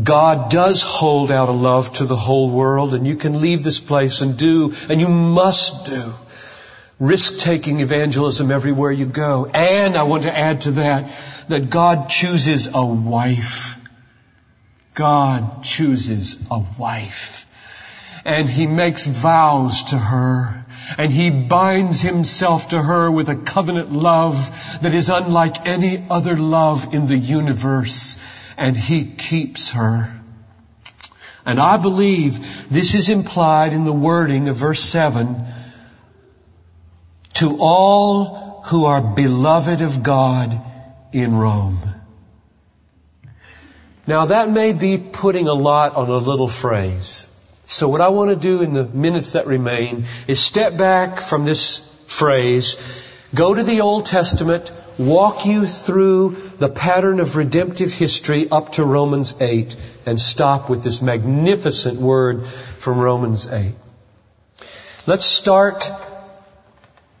God 0.03 0.51
does 0.51 0.83
hold 0.83 1.31
out 1.31 1.49
a 1.49 1.53
love 1.53 1.93
to 1.93 2.05
the 2.05 2.15
whole 2.15 2.49
world 2.49 2.93
and 2.93 3.07
you 3.07 3.15
can 3.15 3.41
leave 3.41 3.63
this 3.63 3.79
place 3.79 4.21
and 4.21 4.37
do, 4.37 4.73
and 4.89 4.99
you 4.99 5.07
must 5.07 5.85
do 5.85 6.13
risk-taking 6.99 7.79
evangelism 7.79 8.51
everywhere 8.51 8.91
you 8.91 9.05
go. 9.05 9.45
And 9.45 9.95
I 9.95 10.03
want 10.03 10.23
to 10.23 10.35
add 10.35 10.61
to 10.61 10.71
that, 10.71 11.11
that 11.47 11.69
God 11.69 12.09
chooses 12.09 12.67
a 12.73 12.83
wife. 12.83 13.79
God 14.93 15.63
chooses 15.63 16.37
a 16.49 16.63
wife. 16.79 17.45
And 18.25 18.49
He 18.49 18.65
makes 18.65 19.05
vows 19.05 19.83
to 19.85 19.97
her. 19.97 20.65
And 20.97 21.11
He 21.11 21.29
binds 21.29 22.01
Himself 22.01 22.69
to 22.69 22.81
her 22.81 23.11
with 23.11 23.29
a 23.29 23.35
covenant 23.35 23.91
love 23.91 24.79
that 24.81 24.93
is 24.93 25.09
unlike 25.09 25.67
any 25.67 26.05
other 26.09 26.35
love 26.35 26.95
in 26.95 27.05
the 27.05 27.17
universe. 27.17 28.17
And 28.57 28.75
He 28.75 29.05
keeps 29.05 29.71
her. 29.71 30.13
And 31.45 31.59
I 31.61 31.77
believe 31.77 32.69
this 32.69 32.93
is 32.93 33.09
implied 33.09 33.71
in 33.71 33.85
the 33.85 33.93
wording 33.93 34.49
of 34.49 34.57
verse 34.57 34.81
7 34.81 35.45
to 37.35 37.57
all 37.61 38.63
who 38.65 38.85
are 38.85 38.99
beloved 38.99 39.81
of 39.81 40.03
God 40.03 40.59
in 41.13 41.35
Rome. 41.35 41.79
Now 44.05 44.25
that 44.25 44.49
may 44.49 44.73
be 44.73 44.97
putting 44.97 45.47
a 45.47 45.53
lot 45.53 45.95
on 45.95 46.09
a 46.09 46.17
little 46.17 46.47
phrase. 46.47 47.27
So 47.65 47.89
what 47.89 48.01
I 48.01 48.09
want 48.09 48.29
to 48.29 48.35
do 48.35 48.61
in 48.61 48.73
the 48.73 48.85
minutes 48.85 49.33
that 49.33 49.47
remain 49.47 50.05
is 50.27 50.39
step 50.39 50.77
back 50.77 51.19
from 51.19 51.43
this 51.43 51.79
phrase, 52.07 52.77
go 53.35 53.53
to 53.53 53.63
the 53.63 53.81
Old 53.81 54.05
Testament, 54.05 54.71
walk 54.97 55.45
you 55.45 55.67
through 55.67 56.37
the 56.59 56.69
pattern 56.69 57.19
of 57.19 57.35
redemptive 57.35 57.93
history 57.93 58.49
up 58.49 58.73
to 58.73 58.83
Romans 58.83 59.35
8 59.39 59.75
and 60.05 60.19
stop 60.19 60.69
with 60.69 60.83
this 60.83 61.01
magnificent 61.01 61.99
word 61.99 62.45
from 62.45 62.99
Romans 62.99 63.47
8. 63.47 63.73
Let's 65.05 65.25
start 65.25 65.91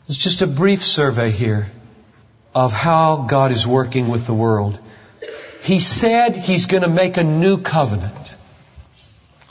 it's 0.07 0.17
just 0.17 0.41
a 0.41 0.47
brief 0.47 0.83
survey 0.83 1.31
here 1.31 1.69
of 2.55 2.71
how 2.71 3.25
God 3.27 3.51
is 3.51 3.67
working 3.67 4.07
with 4.07 4.25
the 4.25 4.33
world. 4.33 4.79
He 5.63 5.81
said 5.81 6.37
He's 6.37 6.65
going 6.65 6.83
to 6.83 6.89
make 6.89 7.17
a 7.17 7.23
new 7.23 7.57
covenant. 7.57 8.36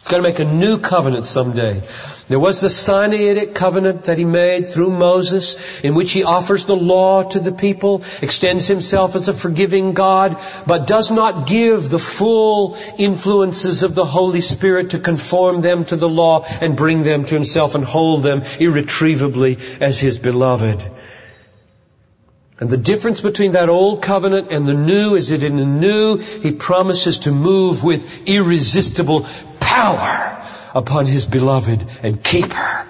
He's 0.06 0.12
going 0.12 0.22
to 0.22 0.28
make 0.28 0.38
a 0.38 0.44
new 0.44 0.78
covenant 0.78 1.26
someday. 1.26 1.82
There 2.28 2.38
was 2.38 2.60
the 2.60 2.68
Sinaitic 2.68 3.56
covenant 3.56 4.04
that 4.04 4.18
he 4.18 4.24
made 4.24 4.68
through 4.68 4.90
Moses 4.90 5.80
in 5.80 5.96
which 5.96 6.12
he 6.12 6.22
offers 6.22 6.64
the 6.64 6.76
law 6.76 7.24
to 7.24 7.40
the 7.40 7.50
people, 7.50 8.04
extends 8.22 8.68
himself 8.68 9.16
as 9.16 9.26
a 9.26 9.32
forgiving 9.32 9.94
God, 9.94 10.40
but 10.64 10.86
does 10.86 11.10
not 11.10 11.48
give 11.48 11.90
the 11.90 11.98
full 11.98 12.78
influences 12.98 13.82
of 13.82 13.96
the 13.96 14.04
Holy 14.04 14.42
Spirit 14.42 14.90
to 14.90 15.00
conform 15.00 15.60
them 15.60 15.84
to 15.86 15.96
the 15.96 16.08
law 16.08 16.44
and 16.60 16.76
bring 16.76 17.02
them 17.02 17.24
to 17.24 17.34
himself 17.34 17.74
and 17.74 17.84
hold 17.84 18.22
them 18.22 18.44
irretrievably 18.60 19.58
as 19.80 19.98
his 19.98 20.18
beloved. 20.18 20.88
And 22.58 22.70
the 22.70 22.78
difference 22.78 23.20
between 23.20 23.52
that 23.52 23.68
old 23.68 24.02
covenant 24.02 24.50
and 24.50 24.66
the 24.66 24.74
new 24.74 25.14
is 25.14 25.28
that 25.28 25.42
in 25.42 25.56
the 25.56 25.66
new, 25.66 26.16
he 26.16 26.52
promises 26.52 27.20
to 27.20 27.32
move 27.32 27.84
with 27.84 28.26
irresistible 28.26 29.26
power 29.60 30.42
upon 30.74 31.04
his 31.04 31.26
beloved 31.26 31.86
and 32.02 32.22
keep 32.22 32.50
her. 32.50 32.86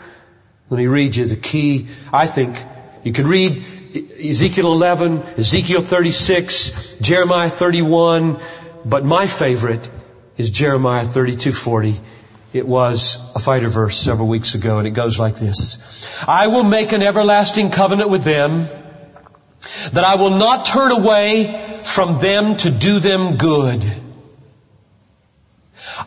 Let 0.70 0.78
me 0.78 0.86
read 0.86 1.16
you 1.16 1.26
the 1.26 1.36
key. 1.36 1.88
I 2.12 2.26
think 2.26 2.62
you 3.02 3.12
can 3.12 3.26
read 3.26 3.64
Ezekiel 4.24 4.72
11, 4.72 5.22
Ezekiel 5.38 5.80
36, 5.80 6.96
Jeremiah 7.00 7.48
31, 7.48 8.40
but 8.84 9.04
my 9.04 9.26
favorite 9.26 9.90
is 10.36 10.50
Jeremiah 10.50 11.04
32:40. 11.04 11.98
It 12.52 12.66
was 12.66 13.18
a 13.34 13.38
fighter 13.38 13.68
verse 13.68 13.98
several 13.98 14.28
weeks 14.28 14.54
ago 14.54 14.78
and 14.78 14.86
it 14.86 14.92
goes 14.92 15.18
like 15.18 15.36
this. 15.36 16.08
I 16.26 16.46
will 16.46 16.64
make 16.64 16.92
an 16.92 17.02
everlasting 17.02 17.70
covenant 17.70 18.10
with 18.10 18.22
them 18.22 18.68
that 19.92 20.04
I 20.04 20.16
will 20.16 20.30
not 20.30 20.64
turn 20.64 20.92
away 20.92 21.82
from 21.84 22.20
them 22.20 22.56
to 22.58 22.70
do 22.70 22.98
them 22.98 23.36
good 23.36 23.84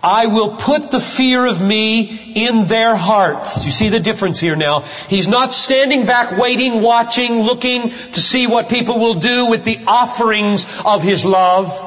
I 0.02 0.28
will 0.28 0.56
put 0.56 0.91
the 0.91 1.00
fear 1.00 1.45
of 1.45 1.62
me 1.62 2.34
in 2.36 2.65
their 2.65 2.95
hearts. 2.95 3.65
You 3.65 3.72
see 3.72 3.89
the 3.89 4.00
difference 4.00 4.39
here 4.39 4.56
now. 4.56 4.82
He's 5.08 5.28
not 5.28 5.54
standing 5.54 6.06
back 6.06 6.38
waiting, 6.38 6.82
watching, 6.82 7.41
looking 7.41 7.89
to 7.89 8.22
see 8.22 8.48
what 8.48 8.69
people 8.69 9.00
will 9.00 9.15
do 9.15 9.48
with 9.48 9.63
the 9.63 9.80
offerings 9.88 10.67
of 10.86 11.02
His 11.02 11.26
love. 11.26 11.86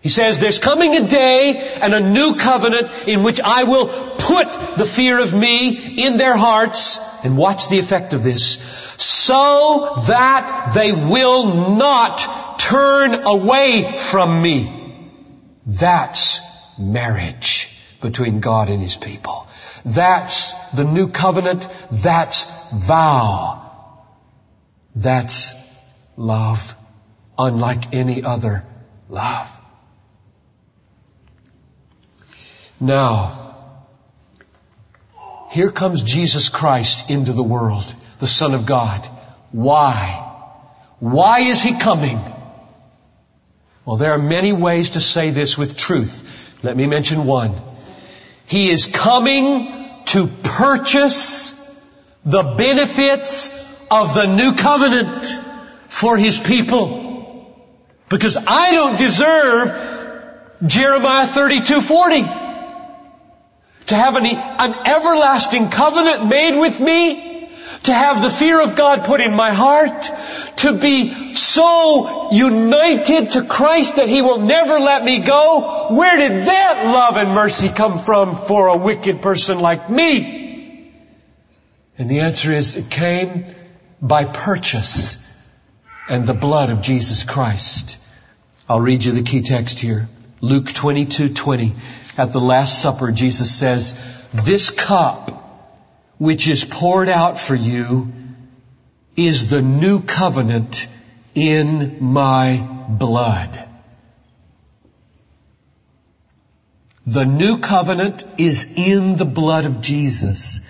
He 0.00 0.10
says, 0.10 0.38
there's 0.38 0.58
coming 0.58 0.94
a 0.96 1.08
day 1.08 1.56
and 1.80 1.94
a 1.94 2.00
new 2.00 2.34
covenant 2.34 2.90
in 3.06 3.22
which 3.22 3.40
I 3.40 3.64
will 3.64 3.88
put 4.24 4.76
the 4.76 4.86
fear 4.86 5.18
of 5.18 5.34
me 5.34 6.04
in 6.04 6.16
their 6.16 6.36
hearts 6.36 6.98
and 7.24 7.36
watch 7.36 7.68
the 7.68 7.78
effect 7.78 8.14
of 8.14 8.22
this 8.24 8.58
so 8.96 10.02
that 10.06 10.72
they 10.74 10.92
will 10.92 11.76
not 11.76 12.58
turn 12.58 13.14
away 13.26 13.92
from 13.96 14.40
me. 14.40 15.10
That's 15.66 16.40
marriage 16.78 17.70
between 18.00 18.40
God 18.40 18.70
and 18.70 18.82
His 18.82 18.96
people. 18.96 19.46
That's 19.84 20.54
the 20.72 20.84
new 20.84 21.08
covenant. 21.08 21.68
That's 21.90 22.44
vow. 22.72 23.60
That's 24.94 25.54
love 26.16 26.76
unlike 27.36 27.94
any 27.94 28.22
other 28.22 28.64
love. 29.08 29.60
Now, 32.80 33.43
here 35.54 35.70
comes 35.70 36.02
Jesus 36.02 36.48
Christ 36.48 37.08
into 37.10 37.32
the 37.32 37.44
world, 37.44 37.94
the 38.18 38.26
Son 38.26 38.54
of 38.54 38.66
God. 38.66 39.06
Why? 39.52 40.28
Why 40.98 41.42
is 41.42 41.62
He 41.62 41.78
coming? 41.78 42.18
Well, 43.84 43.94
there 43.94 44.14
are 44.14 44.18
many 44.18 44.52
ways 44.52 44.90
to 44.90 45.00
say 45.00 45.30
this 45.30 45.56
with 45.56 45.76
truth. 45.76 46.58
Let 46.64 46.76
me 46.76 46.88
mention 46.88 47.24
one. 47.24 47.54
He 48.46 48.68
is 48.68 48.88
coming 48.88 50.02
to 50.06 50.26
purchase 50.26 51.54
the 52.24 52.42
benefits 52.58 53.50
of 53.92 54.12
the 54.12 54.26
new 54.26 54.56
covenant 54.56 55.24
for 55.86 56.16
His 56.16 56.36
people. 56.36 57.62
Because 58.08 58.36
I 58.36 58.72
don't 58.72 58.98
deserve 58.98 59.68
Jeremiah 60.66 61.28
32:40 61.28 62.43
to 63.86 63.94
have 63.94 64.16
an, 64.16 64.26
an 64.26 64.74
everlasting 64.86 65.70
covenant 65.70 66.26
made 66.26 66.58
with 66.58 66.80
me, 66.80 67.48
to 67.84 67.92
have 67.92 68.22
the 68.22 68.30
fear 68.30 68.60
of 68.60 68.76
God 68.76 69.04
put 69.04 69.20
in 69.20 69.34
my 69.34 69.52
heart, 69.52 70.10
to 70.58 70.72
be 70.78 71.34
so 71.34 72.30
united 72.32 73.32
to 73.32 73.44
Christ 73.44 73.96
that 73.96 74.08
He 74.08 74.22
will 74.22 74.38
never 74.38 74.80
let 74.80 75.04
me 75.04 75.20
go. 75.20 75.88
Where 75.90 76.16
did 76.16 76.46
that 76.46 76.86
love 76.86 77.16
and 77.16 77.34
mercy 77.34 77.68
come 77.68 77.98
from 77.98 78.36
for 78.36 78.68
a 78.68 78.76
wicked 78.76 79.20
person 79.20 79.60
like 79.60 79.90
me? 79.90 80.92
And 81.98 82.10
the 82.10 82.20
answer 82.20 82.50
is 82.52 82.76
it 82.76 82.90
came 82.90 83.44
by 84.00 84.24
purchase 84.24 85.20
and 86.08 86.26
the 86.26 86.34
blood 86.34 86.70
of 86.70 86.82
Jesus 86.82 87.24
Christ. 87.24 87.98
I'll 88.68 88.80
read 88.80 89.04
you 89.04 89.12
the 89.12 89.22
key 89.22 89.42
text 89.42 89.78
here. 89.78 90.08
Luke 90.44 90.70
22, 90.70 91.30
20. 91.30 91.72
At 92.18 92.34
the 92.34 92.40
Last 92.40 92.82
Supper, 92.82 93.10
Jesus 93.10 93.50
says, 93.58 93.94
this 94.30 94.68
cup 94.68 95.30
which 96.18 96.48
is 96.48 96.66
poured 96.66 97.08
out 97.08 97.40
for 97.40 97.54
you 97.54 98.12
is 99.16 99.48
the 99.48 99.62
new 99.62 100.02
covenant 100.02 100.86
in 101.34 101.96
my 102.00 102.58
blood. 102.90 103.68
The 107.06 107.24
new 107.24 107.58
covenant 107.58 108.24
is 108.36 108.74
in 108.76 109.16
the 109.16 109.24
blood 109.24 109.64
of 109.64 109.80
Jesus. 109.80 110.60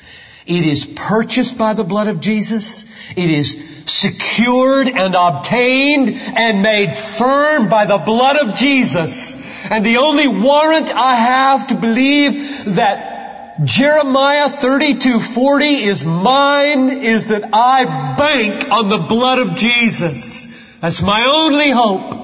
It 0.47 0.67
is 0.67 0.85
purchased 0.85 1.57
by 1.57 1.73
the 1.73 1.85
blood 1.85 2.09
of 2.09 2.21
Jesus. 2.21 2.85
It 3.17 3.31
is 3.31 3.59
secured 3.87 4.89
and 4.89 5.15
obtained 5.15 6.11
and 6.15 6.63
made 6.63 6.93
firm 6.93 7.71
by 7.71 7.87
the 7.87 7.99
blood 7.99 8.37
of 8.37 8.55
Jesus. 8.55 9.37
And 9.71 9.87
the 9.87 9.97
only 9.99 10.29
warrant 10.29 10.91
I 10.91 11.15
have 11.15 11.69
to 11.69 11.77
believe 11.77 12.75
that 12.75 13.65
Jeremiah 13.65 14.51
32:40 14.51 15.83
is 15.85 16.05
mine 16.05 16.91
is 16.91 17.27
that 17.27 17.55
I 17.55 18.15
bank 18.17 18.71
on 18.71 18.91
the 18.91 18.99
blood 18.99 19.39
of 19.39 19.57
Jesus. 19.57 20.49
That's 20.81 21.01
my 21.01 21.25
only 21.25 21.71
hope. 21.71 22.21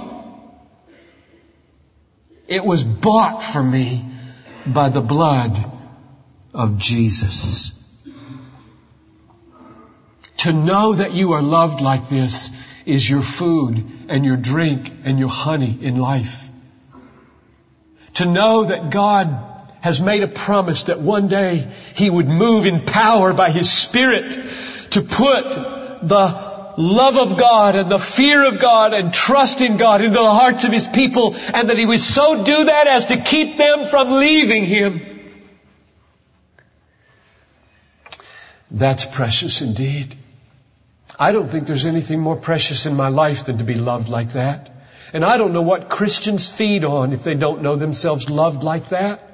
It 2.46 2.64
was 2.64 2.85
bought 2.85 3.42
for 3.42 3.62
me 3.62 4.04
by 4.66 4.88
the 4.90 5.00
blood 5.00 5.59
of 6.52 6.76
Jesus. 6.76 7.79
To 10.40 10.53
know 10.55 10.94
that 10.94 11.12
you 11.12 11.33
are 11.33 11.42
loved 11.42 11.83
like 11.83 12.09
this 12.09 12.50
is 12.87 13.09
your 13.09 13.20
food 13.20 14.07
and 14.09 14.24
your 14.24 14.38
drink 14.38 14.90
and 15.05 15.18
your 15.18 15.29
honey 15.29 15.76
in 15.83 15.98
life. 15.98 16.48
To 18.14 18.24
know 18.24 18.64
that 18.64 18.88
God 18.88 19.37
has 19.83 20.00
made 20.00 20.22
a 20.22 20.29
promise 20.29 20.85
that 20.85 20.98
one 20.98 21.29
day 21.29 21.68
He 21.94 22.09
would 22.09 22.26
move 22.26 22.64
in 22.64 22.87
power 22.87 23.35
by 23.35 23.50
His 23.50 23.70
Spirit 23.70 24.33
to 24.92 25.03
put 25.03 25.50
the 26.09 26.72
love 26.79 27.18
of 27.18 27.37
God 27.38 27.76
and 27.76 27.90
the 27.90 27.98
fear 27.98 28.46
of 28.46 28.59
God 28.59 28.94
and 28.94 29.12
trust 29.12 29.61
in 29.61 29.76
God 29.76 30.00
into 30.00 30.14
the 30.14 30.33
hearts 30.33 30.64
of 30.64 30.72
His 30.72 30.87
people 30.87 31.35
and 31.53 31.68
that 31.68 31.76
He 31.76 31.85
would 31.85 32.00
so 32.00 32.44
do 32.44 32.64
that 32.64 32.87
as 32.87 33.05
to 33.07 33.18
keep 33.18 33.59
them 33.59 33.87
from 33.87 34.12
leaving 34.12 34.64
Him. 34.64 35.03
That's 38.70 39.05
precious 39.05 39.61
indeed. 39.61 40.16
I 41.20 41.33
don't 41.33 41.50
think 41.50 41.66
there's 41.66 41.85
anything 41.85 42.20
more 42.20 42.37
precious 42.37 42.87
in 42.87 42.94
my 42.96 43.09
life 43.09 43.44
than 43.44 43.59
to 43.59 43.64
be 43.64 43.74
loved 43.74 44.09
like 44.09 44.33
that. 44.33 44.70
And 45.12 45.22
I 45.22 45.37
don't 45.37 45.52
know 45.52 45.61
what 45.61 45.90
Christians 45.90 46.48
feed 46.48 46.83
on 46.83 47.12
if 47.12 47.24
they 47.24 47.35
don't 47.35 47.61
know 47.62 47.76
themselves 47.76 48.30
loved 48.30 48.62
like 48.62 48.88
that. 48.88 49.29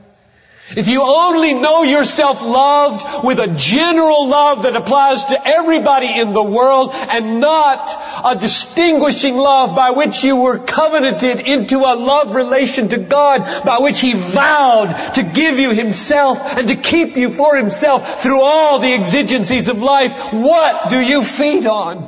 If 0.74 0.88
you 0.88 1.02
only 1.02 1.54
know 1.54 1.84
yourself 1.84 2.42
loved 2.42 3.24
with 3.24 3.38
a 3.38 3.54
general 3.54 4.26
love 4.26 4.64
that 4.64 4.74
applies 4.74 5.22
to 5.26 5.46
everybody 5.46 6.18
in 6.18 6.32
the 6.32 6.42
world 6.42 6.90
and 6.92 7.38
not 7.38 7.88
a 8.24 8.34
distinguishing 8.34 9.36
love 9.36 9.76
by 9.76 9.92
which 9.92 10.24
you 10.24 10.34
were 10.34 10.58
covenanted 10.58 11.38
into 11.38 11.78
a 11.78 11.94
love 11.94 12.34
relation 12.34 12.88
to 12.88 12.98
God 12.98 13.64
by 13.64 13.78
which 13.78 14.00
He 14.00 14.14
vowed 14.14 14.92
to 15.14 15.22
give 15.22 15.60
you 15.60 15.70
Himself 15.70 16.40
and 16.40 16.66
to 16.66 16.74
keep 16.74 17.16
you 17.16 17.30
for 17.30 17.56
Himself 17.56 18.20
through 18.20 18.42
all 18.42 18.80
the 18.80 18.92
exigencies 18.92 19.68
of 19.68 19.78
life, 19.78 20.32
what 20.32 20.90
do 20.90 20.98
you 20.98 21.22
feed 21.22 21.68
on? 21.68 21.98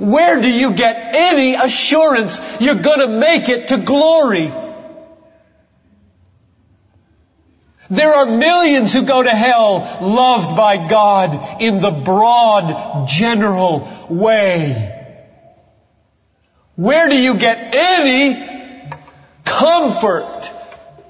Where 0.00 0.40
do 0.40 0.50
you 0.50 0.72
get 0.72 1.14
any 1.14 1.54
assurance 1.54 2.40
you're 2.60 2.74
gonna 2.74 3.06
make 3.06 3.48
it 3.48 3.68
to 3.68 3.78
glory? 3.78 4.52
There 7.94 8.12
are 8.12 8.26
millions 8.26 8.92
who 8.92 9.02
go 9.02 9.22
to 9.22 9.30
hell 9.30 9.98
loved 10.00 10.56
by 10.56 10.88
God 10.88 11.62
in 11.62 11.80
the 11.80 11.90
broad, 11.90 13.06
general 13.06 13.88
way. 14.08 14.90
Where 16.76 17.08
do 17.08 17.16
you 17.20 17.38
get 17.38 17.74
any 17.74 18.92
comfort 19.44 20.52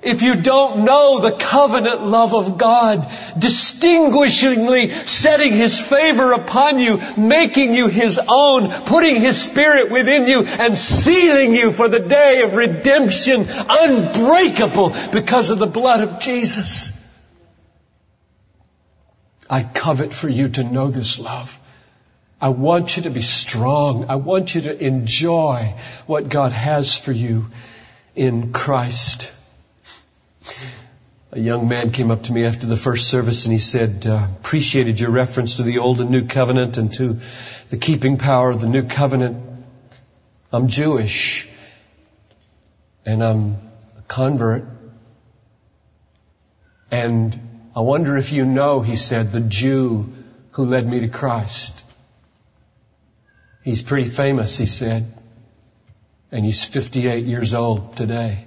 if 0.04 0.22
you 0.22 0.42
don't 0.42 0.84
know 0.84 1.20
the 1.20 1.32
covenant 1.32 2.04
love 2.04 2.34
of 2.34 2.58
God, 2.58 3.10
distinguishingly 3.38 4.90
setting 4.90 5.52
His 5.52 5.80
favor 5.80 6.32
upon 6.32 6.78
you, 6.78 7.00
making 7.16 7.74
you 7.74 7.88
His 7.88 8.20
own, 8.26 8.70
putting 8.84 9.16
His 9.16 9.40
Spirit 9.40 9.90
within 9.90 10.26
you, 10.26 10.44
and 10.44 10.76
sealing 10.76 11.54
you 11.54 11.72
for 11.72 11.88
the 11.88 12.00
day 12.00 12.42
of 12.42 12.54
redemption, 12.54 13.46
unbreakable 13.48 14.94
because 15.12 15.50
of 15.50 15.58
the 15.58 15.66
blood 15.66 16.00
of 16.00 16.20
Jesus. 16.20 16.92
I 19.48 19.62
covet 19.62 20.12
for 20.12 20.28
you 20.28 20.48
to 20.50 20.64
know 20.64 20.88
this 20.88 21.18
love. 21.18 21.58
I 22.40 22.48
want 22.48 22.96
you 22.96 23.04
to 23.04 23.10
be 23.10 23.22
strong. 23.22 24.06
I 24.10 24.16
want 24.16 24.54
you 24.54 24.62
to 24.62 24.84
enjoy 24.84 25.74
what 26.06 26.28
God 26.28 26.52
has 26.52 26.98
for 26.98 27.12
you 27.12 27.46
in 28.14 28.52
Christ. 28.52 29.30
A 31.33 31.40
young 31.40 31.66
man 31.66 31.90
came 31.90 32.11
up 32.11 32.24
to 32.24 32.33
me 32.33 32.44
after 32.44 32.66
the 32.66 32.76
first 32.76 33.09
service 33.09 33.44
and 33.44 33.52
he 33.52 33.59
said, 33.59 34.07
uh, 34.07 34.26
appreciated 34.38 35.00
your 35.00 35.11
reference 35.11 35.57
to 35.57 35.64
the 35.64 35.78
old 35.78 36.00
and 36.00 36.11
new 36.11 36.26
covenant 36.26 36.78
and 36.78 36.92
to 36.94 37.18
the 37.70 37.76
keeping 37.76 38.18
power 38.18 38.50
of 38.50 38.61
the 38.61 38.68
new 38.68 38.85
covenant. 38.85 39.44
I'm 40.52 40.68
Jewish 40.68 41.48
and 43.04 43.24
I'm 43.24 43.57
a 43.98 44.02
convert. 44.07 44.64
And 46.90 47.70
I 47.74 47.80
wonder 47.80 48.16
if 48.16 48.33
you 48.33 48.44
know, 48.44 48.80
he 48.80 48.94
said, 48.94 49.33
the 49.33 49.40
Jew 49.40 50.12
who 50.52 50.66
led 50.66 50.87
me 50.87 51.00
to 51.00 51.09
Christ. 51.09 51.83
He's 53.64 53.83
pretty 53.83 54.09
famous, 54.09 54.57
he 54.57 54.66
said. 54.66 55.12
And 56.30 56.44
he's 56.44 56.62
58 56.62 57.24
years 57.24 57.54
old 57.54 57.96
today. 57.96 58.46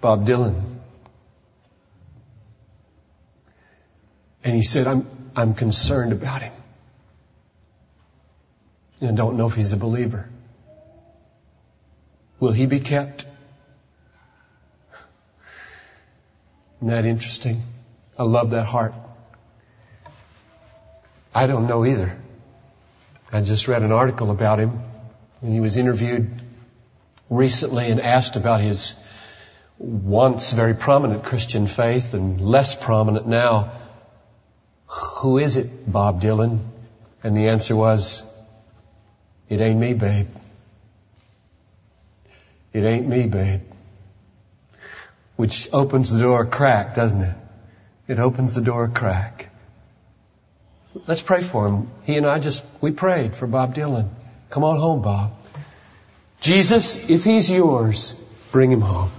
Bob 0.00 0.26
Dylan. 0.26 0.62
And 4.44 4.54
he 4.54 4.62
said, 4.62 4.86
I'm, 4.86 5.06
I'm 5.34 5.54
concerned 5.54 6.12
about 6.12 6.42
him. 6.42 6.52
And 9.00 9.16
don't 9.16 9.36
know 9.36 9.46
if 9.46 9.54
he's 9.54 9.72
a 9.72 9.76
believer. 9.76 10.28
Will 12.40 12.52
he 12.52 12.66
be 12.66 12.80
kept? 12.80 13.26
Isn't 16.78 16.88
that 16.88 17.04
interesting? 17.04 17.62
I 18.16 18.22
love 18.22 18.50
that 18.50 18.66
heart. 18.66 18.94
I 21.34 21.46
don't 21.46 21.66
know 21.66 21.84
either. 21.84 22.16
I 23.32 23.40
just 23.40 23.68
read 23.68 23.82
an 23.82 23.92
article 23.92 24.30
about 24.30 24.58
him 24.58 24.80
and 25.42 25.52
he 25.52 25.60
was 25.60 25.76
interviewed 25.76 26.30
recently 27.28 27.90
and 27.90 28.00
asked 28.00 28.36
about 28.36 28.60
his 28.60 28.96
once 29.78 30.52
very 30.52 30.74
prominent 30.74 31.24
Christian 31.24 31.66
faith 31.66 32.14
and 32.14 32.40
less 32.40 32.74
prominent 32.74 33.26
now. 33.26 33.72
Who 35.20 35.38
is 35.38 35.56
it, 35.56 35.90
Bob 35.90 36.20
Dylan? 36.20 36.60
And 37.22 37.36
the 37.36 37.48
answer 37.48 37.76
was, 37.76 38.24
it 39.48 39.60
ain't 39.60 39.78
me, 39.78 39.94
babe. 39.94 40.28
It 42.72 42.84
ain't 42.84 43.08
me, 43.08 43.26
babe. 43.26 43.62
Which 45.36 45.68
opens 45.72 46.12
the 46.12 46.20
door 46.20 46.42
a 46.42 46.46
crack, 46.46 46.94
doesn't 46.94 47.20
it? 47.20 47.36
It 48.08 48.18
opens 48.18 48.54
the 48.54 48.60
door 48.60 48.84
a 48.84 48.88
crack. 48.88 49.50
Let's 51.06 51.22
pray 51.22 51.42
for 51.42 51.68
him. 51.68 51.90
He 52.04 52.16
and 52.16 52.26
I 52.26 52.38
just, 52.38 52.64
we 52.80 52.90
prayed 52.90 53.36
for 53.36 53.46
Bob 53.46 53.74
Dylan. 53.74 54.08
Come 54.50 54.64
on 54.64 54.78
home, 54.78 55.02
Bob. 55.02 55.32
Jesus, 56.40 57.08
if 57.10 57.24
he's 57.24 57.50
yours, 57.50 58.14
bring 58.50 58.72
him 58.72 58.80
home. 58.80 59.10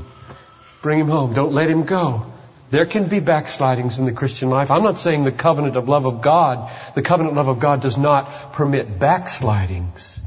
Bring 0.82 1.00
him 1.00 1.10
home. 1.10 1.34
Don't 1.34 1.54
let 1.54 1.70
him 1.70 1.84
go. 1.84 2.26
There 2.72 2.86
can 2.86 3.08
be 3.08 3.20
backslidings 3.20 4.00
in 4.00 4.06
the 4.06 4.12
Christian 4.12 4.50
life. 4.50 4.70
I'm 4.72 4.84
not 4.84 5.00
saying 5.00 5.24
the 5.24 5.32
covenant 5.32 5.76
of 5.76 5.90
love 5.90 6.06
of 6.06 6.22
God, 6.22 6.72
the 6.94 7.02
covenant 7.02 7.36
love 7.36 7.48
of 7.48 7.60
God 7.60 7.82
does 7.82 7.98
not 7.98 8.54
permit 8.54 9.00
backslidings. 9.00 10.22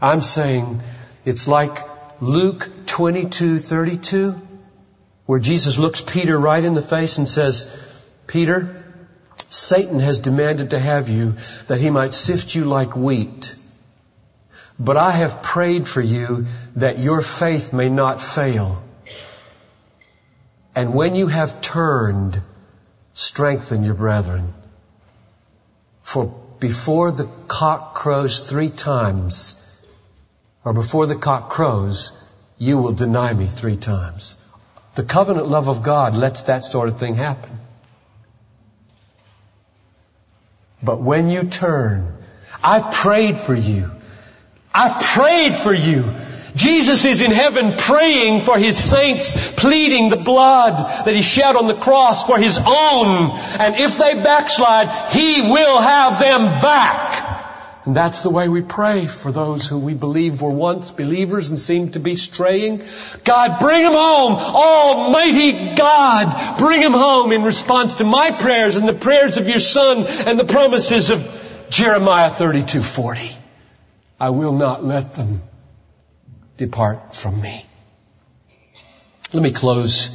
I'm 0.00 0.20
saying 0.20 0.82
it's 1.24 1.48
like 1.48 1.84
Luke 2.20 2.68
22:32 2.86 4.42
where 5.24 5.38
Jesus 5.38 5.78
looks 5.78 6.02
Peter 6.02 6.38
right 6.38 6.62
in 6.62 6.74
the 6.74 6.82
face 6.82 7.18
and 7.18 7.26
says, 7.26 7.66
"Peter, 8.26 8.84
Satan 9.48 10.00
has 10.00 10.20
demanded 10.20 10.70
to 10.70 10.78
have 10.78 11.08
you 11.08 11.34
that 11.68 11.78
he 11.78 11.90
might 11.90 12.14
sift 12.14 12.54
you 12.54 12.64
like 12.64 12.96
wheat. 12.96 13.54
But 14.78 14.96
I 14.96 15.12
have 15.12 15.42
prayed 15.42 15.86
for 15.88 16.00
you 16.00 16.46
that 16.76 16.98
your 16.98 17.22
faith 17.22 17.72
may 17.72 17.88
not 17.88 18.20
fail. 18.20 18.82
And 20.76 20.92
when 20.92 21.14
you 21.14 21.26
have 21.26 21.62
turned, 21.62 22.42
strengthen 23.14 23.82
your 23.82 23.94
brethren. 23.94 24.52
For 26.02 26.26
before 26.60 27.10
the 27.12 27.24
cock 27.48 27.94
crows 27.94 28.44
three 28.48 28.68
times, 28.68 29.56
or 30.64 30.74
before 30.74 31.06
the 31.06 31.16
cock 31.16 31.48
crows, 31.48 32.12
you 32.58 32.76
will 32.76 32.92
deny 32.92 33.32
me 33.32 33.46
three 33.46 33.78
times. 33.78 34.36
The 34.96 35.02
covenant 35.02 35.48
love 35.48 35.68
of 35.68 35.82
God 35.82 36.14
lets 36.14 36.44
that 36.44 36.64
sort 36.64 36.88
of 36.88 36.98
thing 36.98 37.14
happen. 37.14 37.58
But 40.82 41.00
when 41.00 41.30
you 41.30 41.44
turn, 41.44 42.12
I 42.62 42.80
prayed 42.80 43.40
for 43.40 43.54
you. 43.54 43.90
I 44.74 45.02
prayed 45.02 45.56
for 45.56 45.72
you. 45.72 46.14
Jesus 46.56 47.04
is 47.04 47.20
in 47.20 47.30
heaven 47.30 47.76
praying 47.76 48.40
for 48.40 48.58
His 48.58 48.76
saints, 48.78 49.52
pleading 49.52 50.08
the 50.08 50.16
blood 50.16 51.04
that 51.04 51.14
He 51.14 51.22
shed 51.22 51.54
on 51.54 51.66
the 51.66 51.74
cross 51.74 52.26
for 52.26 52.38
His 52.38 52.58
own. 52.58 53.32
And 53.60 53.76
if 53.76 53.98
they 53.98 54.14
backslide, 54.14 55.12
He 55.12 55.42
will 55.42 55.78
have 55.78 56.18
them 56.18 56.60
back. 56.62 57.34
And 57.84 57.94
that's 57.94 58.20
the 58.20 58.30
way 58.30 58.48
we 58.48 58.62
pray 58.62 59.06
for 59.06 59.30
those 59.30 59.68
who 59.68 59.78
we 59.78 59.94
believe 59.94 60.42
were 60.42 60.50
once 60.50 60.90
believers 60.90 61.50
and 61.50 61.58
seem 61.58 61.90
to 61.92 62.00
be 62.00 62.16
straying. 62.16 62.82
God, 63.22 63.60
bring 63.60 63.84
them 63.84 63.92
home. 63.92 64.32
Almighty 64.32 65.76
God, 65.76 66.58
bring 66.58 66.80
them 66.80 66.94
home 66.94 67.30
in 67.30 67.44
response 67.44 67.96
to 67.96 68.04
my 68.04 68.32
prayers 68.32 68.76
and 68.76 68.88
the 68.88 68.94
prayers 68.94 69.36
of 69.36 69.48
your 69.48 69.60
son 69.60 70.06
and 70.26 70.36
the 70.36 70.44
promises 70.44 71.10
of 71.10 71.22
Jeremiah 71.70 72.30
32:40. 72.30 73.36
I 74.18 74.30
will 74.30 74.52
not 74.52 74.84
let 74.84 75.14
them 75.14 75.42
depart 76.56 77.14
from 77.14 77.40
me. 77.40 77.64
Let 79.32 79.42
me 79.42 79.50
close 79.50 80.10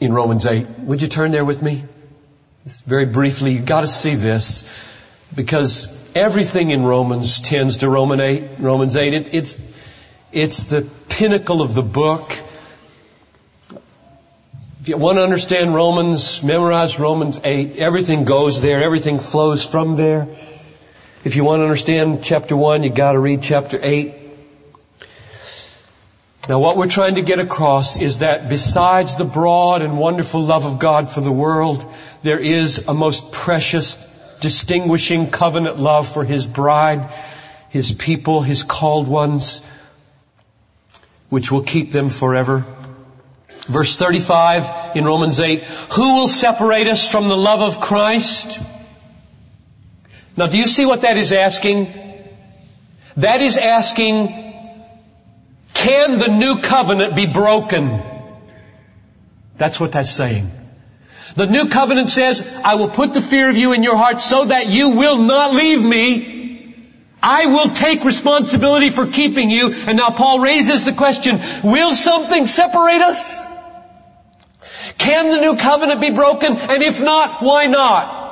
in 0.00 0.12
Romans 0.12 0.46
8. 0.46 0.66
Would 0.80 1.02
you 1.02 1.08
turn 1.08 1.30
there 1.30 1.44
with 1.44 1.62
me? 1.62 1.84
Just 2.64 2.84
very 2.84 3.06
briefly, 3.06 3.52
you 3.52 3.60
gotta 3.60 3.86
see 3.86 4.14
this 4.14 4.64
because 5.34 5.86
everything 6.14 6.70
in 6.70 6.84
Romans 6.84 7.40
tends 7.40 7.78
to 7.78 7.88
Roman 7.88 8.20
8, 8.20 8.58
Romans 8.58 8.96
8. 8.96 9.14
It, 9.14 9.34
it's, 9.34 9.60
it's 10.32 10.64
the 10.64 10.82
pinnacle 11.08 11.62
of 11.62 11.74
the 11.74 11.82
book. 11.82 12.32
If 14.80 14.88
you 14.88 14.96
want 14.96 15.18
to 15.18 15.22
understand 15.22 15.74
Romans, 15.74 16.42
memorize 16.42 16.98
Romans 16.98 17.40
8. 17.42 17.76
Everything 17.76 18.24
goes 18.24 18.62
there. 18.62 18.82
Everything 18.82 19.18
flows 19.18 19.64
from 19.64 19.96
there. 19.96 20.28
If 21.24 21.36
you 21.36 21.44
want 21.44 21.60
to 21.60 21.64
understand 21.64 22.22
chapter 22.22 22.56
1, 22.56 22.82
you 22.84 22.90
gotta 22.90 23.18
read 23.18 23.42
chapter 23.42 23.78
8. 23.82 24.25
Now 26.48 26.60
what 26.60 26.76
we're 26.76 26.86
trying 26.86 27.16
to 27.16 27.22
get 27.22 27.40
across 27.40 28.00
is 28.00 28.18
that 28.18 28.48
besides 28.48 29.16
the 29.16 29.24
broad 29.24 29.82
and 29.82 29.98
wonderful 29.98 30.42
love 30.42 30.64
of 30.64 30.78
God 30.78 31.10
for 31.10 31.20
the 31.20 31.32
world, 31.32 31.92
there 32.22 32.38
is 32.38 32.86
a 32.86 32.94
most 32.94 33.32
precious, 33.32 33.96
distinguishing 34.40 35.28
covenant 35.30 35.80
love 35.80 36.06
for 36.06 36.24
His 36.24 36.46
bride, 36.46 37.10
His 37.70 37.92
people, 37.92 38.42
His 38.42 38.62
called 38.62 39.08
ones, 39.08 39.64
which 41.28 41.50
will 41.50 41.64
keep 41.64 41.90
them 41.90 42.10
forever. 42.10 42.64
Verse 43.66 43.96
35 43.96 44.94
in 44.94 45.04
Romans 45.04 45.40
8, 45.40 45.64
who 45.64 46.14
will 46.14 46.28
separate 46.28 46.86
us 46.86 47.10
from 47.10 47.26
the 47.26 47.36
love 47.36 47.60
of 47.60 47.80
Christ? 47.80 48.60
Now 50.36 50.46
do 50.46 50.56
you 50.56 50.68
see 50.68 50.86
what 50.86 51.00
that 51.00 51.16
is 51.16 51.32
asking? 51.32 51.92
That 53.16 53.40
is 53.40 53.56
asking, 53.56 54.45
can 55.86 56.18
the 56.18 56.28
new 56.28 56.58
covenant 56.58 57.14
be 57.14 57.26
broken? 57.26 58.02
That's 59.56 59.78
what 59.78 59.92
that's 59.92 60.10
saying. 60.10 60.50
The 61.36 61.46
new 61.46 61.68
covenant 61.68 62.10
says, 62.10 62.44
I 62.64 62.74
will 62.74 62.88
put 62.88 63.14
the 63.14 63.22
fear 63.22 63.48
of 63.48 63.56
you 63.56 63.72
in 63.72 63.84
your 63.84 63.96
heart 63.96 64.20
so 64.20 64.46
that 64.46 64.68
you 64.68 64.90
will 64.90 65.18
not 65.18 65.54
leave 65.54 65.84
me. 65.84 66.74
I 67.22 67.46
will 67.46 67.68
take 67.68 68.04
responsibility 68.04 68.90
for 68.90 69.06
keeping 69.06 69.48
you. 69.48 69.72
And 69.86 69.96
now 69.98 70.10
Paul 70.10 70.40
raises 70.40 70.84
the 70.84 70.92
question, 70.92 71.38
will 71.62 71.94
something 71.94 72.46
separate 72.46 73.02
us? 73.02 73.44
Can 74.98 75.30
the 75.30 75.40
new 75.40 75.56
covenant 75.56 76.00
be 76.00 76.10
broken? 76.10 76.56
And 76.56 76.82
if 76.82 77.00
not, 77.00 77.42
why 77.42 77.66
not? 77.66 78.24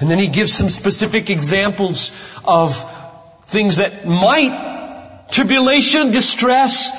And 0.00 0.10
then 0.10 0.18
he 0.18 0.28
gives 0.28 0.52
some 0.52 0.70
specific 0.70 1.28
examples 1.28 2.12
of 2.44 2.72
things 3.44 3.76
that 3.76 4.06
might, 4.06 4.67
tribulation, 5.30 6.10
distress, 6.10 6.92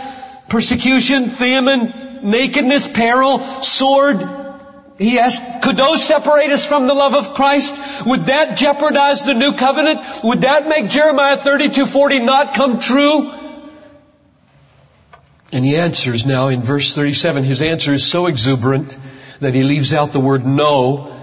persecution, 0.47 1.29
famine, 1.29 2.19
nakedness, 2.23 2.87
peril, 2.87 3.39
sword. 3.61 4.27
He 4.97 5.17
asks, 5.17 5.63
could 5.63 5.77
those 5.77 6.03
separate 6.03 6.51
us 6.51 6.65
from 6.65 6.87
the 6.87 6.93
love 6.93 7.13
of 7.13 7.33
Christ? 7.33 8.05
Would 8.05 8.25
that 8.25 8.57
jeopardize 8.57 9.23
the 9.23 9.33
new 9.33 9.53
covenant? 9.53 10.01
Would 10.23 10.41
that 10.41 10.67
make 10.67 10.89
Jeremiah 10.89 11.37
32:40 11.37 12.25
not 12.25 12.53
come 12.53 12.79
true? 12.79 13.31
And 15.51 15.65
he 15.65 15.77
answers 15.77 16.25
now 16.25 16.49
in 16.49 16.61
verse 16.61 16.93
37. 16.93 17.43
His 17.43 17.61
answer 17.61 17.93
is 17.93 18.05
so 18.05 18.27
exuberant 18.27 18.97
that 19.39 19.55
he 19.55 19.63
leaves 19.63 19.93
out 19.93 20.11
the 20.11 20.19
word 20.19 20.45
no 20.45 21.15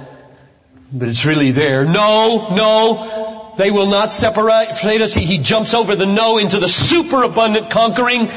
but 0.92 1.08
it's 1.08 1.24
really 1.24 1.50
there. 1.50 1.84
No, 1.84 2.54
no, 2.54 3.35
they 3.56 3.70
will 3.70 3.88
not 3.88 4.12
separate 4.12 5.00
us. 5.00 5.14
He 5.14 5.38
jumps 5.38 5.74
over 5.74 5.96
the 5.96 6.06
no 6.06 6.38
into 6.38 6.58
the 6.58 6.68
superabundant 6.68 7.70
conquering 7.70 8.30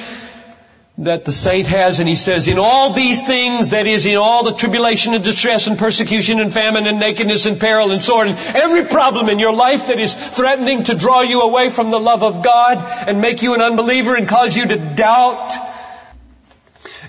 that 1.00 1.24
the 1.24 1.32
saint 1.32 1.66
has 1.68 2.00
and 2.00 2.10
he 2.10 2.16
says, 2.16 2.50
in 2.50 2.60
all 2.60 2.92
these 2.92 3.26
things, 3.26 3.70
that 3.70 3.88
is 3.88 4.06
in 4.06 4.18
all 4.18 4.44
the 4.44 4.54
tribulation 4.54 5.14
and 5.14 5.24
distress 5.24 5.68
and 5.68 5.80
persecution 5.80 6.42
and 6.42 6.52
famine 6.52 6.88
and 6.88 7.00
nakedness 7.00 7.46
and 7.46 7.58
peril 7.60 7.92
and 7.92 8.04
sword 8.04 8.28
and 8.28 8.38
every 8.56 8.84
problem 8.84 9.30
in 9.30 9.40
your 9.40 9.54
life 9.54 9.88
that 9.88 9.98
is 9.98 10.14
threatening 10.14 10.84
to 10.84 10.96
draw 10.96 11.22
you 11.22 11.42
away 11.42 11.70
from 11.70 11.90
the 11.92 12.00
love 12.00 12.22
of 12.22 12.44
God 12.44 12.78
and 13.08 13.22
make 13.22 13.42
you 13.42 13.54
an 13.54 13.62
unbeliever 13.62 14.16
and 14.16 14.28
cause 14.28 14.56
you 14.56 14.68
to 14.68 14.78
doubt, 14.96 15.54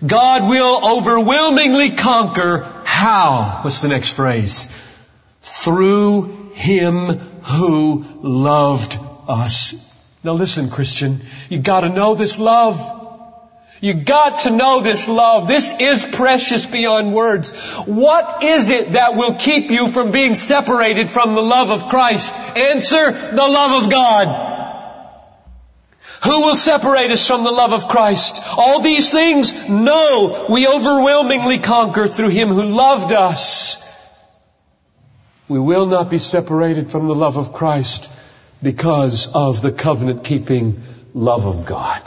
God 0.07 0.49
will 0.49 0.99
overwhelmingly 0.99 1.91
conquer 1.91 2.59
how? 2.85 3.61
What's 3.63 3.83
the 3.83 3.89
next 3.89 4.13
phrase? 4.13 4.71
through 5.41 6.51
Him 6.55 7.19
who 7.43 8.05
loved 8.23 8.99
us. 9.29 9.75
Now 10.23 10.33
listen, 10.33 10.71
Christian, 10.71 11.21
you 11.49 11.61
gotta 11.61 11.89
know 11.89 12.15
this 12.15 12.39
love. 12.39 12.99
You 13.81 13.95
got 13.95 14.41
to 14.41 14.51
know 14.51 14.81
this 14.81 15.09
love. 15.09 15.49
This 15.49 15.73
is 15.81 16.05
precious 16.05 16.67
beyond 16.67 17.15
words. 17.15 17.59
What 17.87 18.45
is 18.45 18.69
it 18.69 18.93
that 18.93 19.15
will 19.15 19.35
keep 19.35 19.71
you 19.71 19.89
from 19.89 20.13
being 20.13 20.35
separated 20.35 21.11
from 21.11 21.35
the 21.35 21.43
love 21.43 21.71
of 21.71 21.89
Christ? 21.89 22.35
Answer, 22.35 23.13
the 23.13 23.49
love 23.49 23.85
of 23.85 23.91
God. 23.91 24.51
Who 26.25 26.43
will 26.43 26.57
separate 26.57 27.11
us 27.11 27.27
from 27.27 27.45
the 27.45 27.51
love 27.51 27.73
of 27.73 27.89
Christ? 27.89 28.43
All 28.59 28.83
these 28.83 29.11
things? 29.11 29.71
No, 29.71 30.47
we 30.51 30.69
overwhelmingly 30.69 31.61
conquer 31.61 32.07
through 32.09 32.29
Him 32.29 32.49
who 32.49 32.65
loved 32.65 33.15
us. 33.15 33.83
We 35.51 35.59
will 35.59 35.87
not 35.87 36.11
be 36.11 36.19
separated 36.19 36.93
from 36.93 37.09
the 37.09 37.15
love 37.17 37.37
of 37.37 37.53
Christ 37.53 38.09
because 38.63 39.27
of 39.35 39.61
the 39.61 39.73
covenant 39.73 40.23
keeping 40.23 40.81
love 41.13 41.45
of 41.45 41.67
God. 41.67 42.01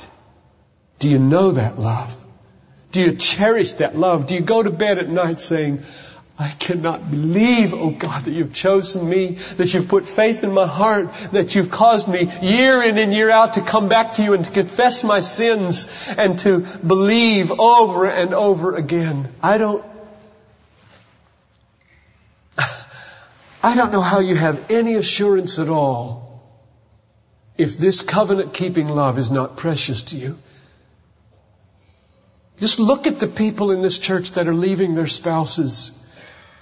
Do 1.00 1.10
you 1.10 1.20
know 1.20 1.52
that 1.52 1.78
love? 1.78 2.18
Do 2.94 3.02
you 3.02 3.18
cherish 3.18 3.74
that 3.74 3.98
love? 3.98 4.28
Do 4.28 4.36
you 4.36 4.39
go 4.39 4.64
to 4.64 4.72
bed 4.72 4.98
at 4.98 5.10
night 5.10 5.41
saying, 5.41 5.84
I 6.39 6.52
cannot 6.52 7.12
believe, 7.12 7.74
oh 7.74 7.89
God, 7.89 8.24
that 8.24 8.32
you've 8.32 8.54
chosen 8.54 9.10
me, 9.10 9.32
that 9.58 9.74
you've 9.74 9.89
put 9.89 10.08
faith 10.08 10.46
in 10.46 10.54
my 10.54 10.66
heart, 10.66 11.14
that 11.34 11.54
you've 11.54 11.70
caused 11.70 12.08
me 12.08 12.32
year 12.41 12.82
in 12.82 12.98
and 12.98 13.14
year 13.14 13.30
out 13.30 13.56
to 13.56 13.62
come 13.62 13.89
back 13.89 14.14
to 14.14 14.24
you 14.24 14.36
and 14.36 14.46
to 14.46 14.52
confess 14.52 15.04
my 15.04 15.20
sins 15.20 15.89
and 16.18 16.39
to 16.39 16.62
believe 16.62 17.52
over 17.52 18.06
and 18.06 18.34
over 18.34 18.78
again. 18.78 19.28
I 19.41 19.58
don't 19.58 19.84
I 23.64 23.76
don't 23.76 23.93
know 23.93 24.01
how 24.01 24.20
you 24.20 24.36
have 24.36 24.70
any 24.70 24.95
assurance 24.95 25.57
at 25.57 25.70
all 25.70 26.43
if 27.57 27.78
this 27.78 28.01
covenant 28.01 28.53
keeping 28.53 28.89
love 28.89 29.18
is 29.18 29.32
not 29.32 29.55
precious 29.55 30.03
to 30.03 30.18
you. 30.18 30.38
Just 32.59 32.80
look 32.80 33.07
at 33.07 33.20
the 33.20 33.28
people 33.28 33.72
in 33.72 33.82
this 33.82 33.97
church 33.99 34.32
that 34.32 34.49
are 34.49 34.53
leaving 34.53 34.95
their 34.95 35.07
spouses 35.07 35.97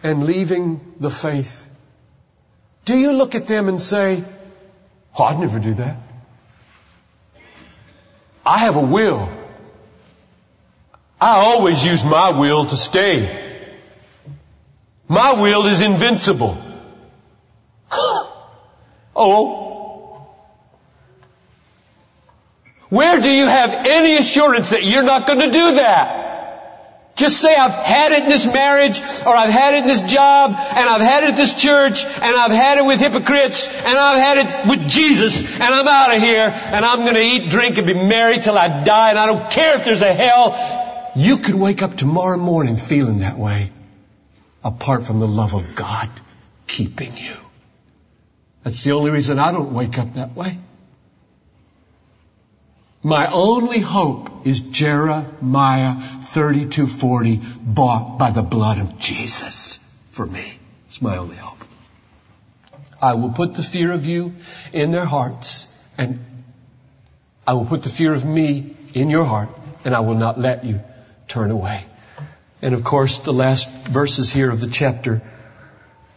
and 0.04 0.26
leaving 0.26 0.94
the 1.00 1.10
faith. 1.10 1.68
Do 2.86 2.96
you 2.96 3.14
look 3.14 3.34
at 3.34 3.48
them 3.48 3.68
and 3.68 3.82
say, 3.82 4.24
Oh, 5.18 5.24
I'd 5.24 5.40
never 5.40 5.60
do 5.60 5.74
that. 5.74 5.98
I 8.46 8.60
have 8.60 8.76
a 8.76 8.82
will. 8.82 9.30
I 11.20 11.36
always 11.38 11.84
use 11.84 12.06
my 12.06 12.32
will 12.40 12.66
to 12.66 12.78
stay. 12.78 13.76
My 15.08 15.34
will 15.34 15.66
is 15.66 15.82
invincible. 15.82 16.71
Oh. 19.22 19.72
Where 22.90 23.22
do 23.22 23.30
you 23.30 23.46
have 23.46 23.74
any 23.74 24.18
assurance 24.18 24.72
that 24.72 24.84
you're 24.84 25.04
not 25.04 25.26
going 25.26 25.40
to 25.40 25.52
do 25.52 25.76
that? 25.76 26.22
Just 27.16 27.40
say 27.40 27.56
I've 27.56 27.86
had 27.86 28.14
it 28.14 28.24
in 28.24 28.30
this 28.30 28.48
marriage, 28.48 29.00
or 29.26 29.36
I've 29.36 29.50
had 29.50 29.76
it 29.76 29.84
in 29.84 29.88
this 29.88 30.02
job, 30.04 30.52
and 30.52 30.90
I've 30.90 31.02
had 31.02 31.24
it 31.24 31.32
at 31.32 31.38
this 31.38 31.54
church, 31.54 32.04
and 32.06 32.36
I've 32.36 32.52
had 32.52 32.80
it 32.80 32.86
with 32.86 33.00
hypocrites, 33.00 33.68
and 33.68 33.98
I've 33.98 34.18
had 34.18 34.38
it 34.40 34.70
with 34.70 34.90
Jesus, 34.90 35.44
and 35.56 35.64
I'm 35.64 35.88
out 35.88 36.16
of 36.16 36.22
here, 36.22 36.52
and 36.54 36.86
I'm 36.86 37.06
gonna 37.06 37.20
eat, 37.20 37.50
drink, 37.50 37.78
and 37.78 37.86
be 37.86 37.94
merry 37.94 38.40
till 38.40 38.58
I 38.58 38.84
die, 38.84 39.12
and 39.12 39.20
I 39.20 39.28
don't 39.28 39.52
care 39.52 39.76
if 39.76 39.86
there's 39.86 40.02
a 40.02 40.14
hell. 40.14 41.12
You 41.16 41.38
could 41.38 41.56
wake 41.56 41.82
up 41.82 41.96
tomorrow 41.96 42.38
morning 42.38 42.78
feeling 42.78 43.20
that 43.20 43.38
way, 43.38 43.72
apart 44.64 45.06
from 45.06 45.20
the 45.20 45.28
love 45.28 45.54
of 45.54 45.76
God 45.76 46.10
keeping 46.66 47.16
you. 47.16 47.41
That's 48.64 48.84
the 48.84 48.92
only 48.92 49.12
reason 49.12 49.40
I 49.40 49.52
don't 49.52 49.74
wake 49.74 49.98
up 49.98 50.14
that 50.14 50.36
way. 50.36 50.60
My 53.04 53.32
only 53.32 53.80
hope 53.80 54.46
is 54.46 54.60
Jeremiah 54.60 55.96
3240 56.00 57.42
bought 57.60 58.20
by 58.20 58.30
the 58.30 58.44
blood 58.44 58.78
of 58.78 59.00
Jesus 59.00 59.80
for 60.12 60.26
me. 60.26 60.60
It's 60.88 61.02
my 61.02 61.18
only 61.18 61.36
hope. 61.36 61.58
I 63.02 63.16
will 63.16 63.32
put 63.32 63.56
the 63.56 63.64
fear 63.64 63.92
of 63.92 64.06
you 64.06 64.36
in 64.72 64.92
their 64.92 65.06
hearts 65.06 65.68
and 65.98 66.24
I 67.48 67.54
will 67.54 67.66
put 67.66 67.82
the 67.82 67.90
fear 67.90 68.14
of 68.14 68.24
me 68.24 68.76
in 68.94 69.10
your 69.10 69.26
heart 69.26 69.50
and 69.84 69.96
I 69.96 70.02
will 70.02 70.16
not 70.16 70.40
let 70.40 70.64
you 70.64 70.82
turn 71.28 71.50
away. 71.50 71.84
And 72.62 72.76
of 72.76 72.84
course 72.84 73.22
the 73.22 73.34
last 73.34 73.72
verses 73.88 74.32
here 74.32 74.52
of 74.52 74.62
the 74.62 74.68
chapter 74.68 75.24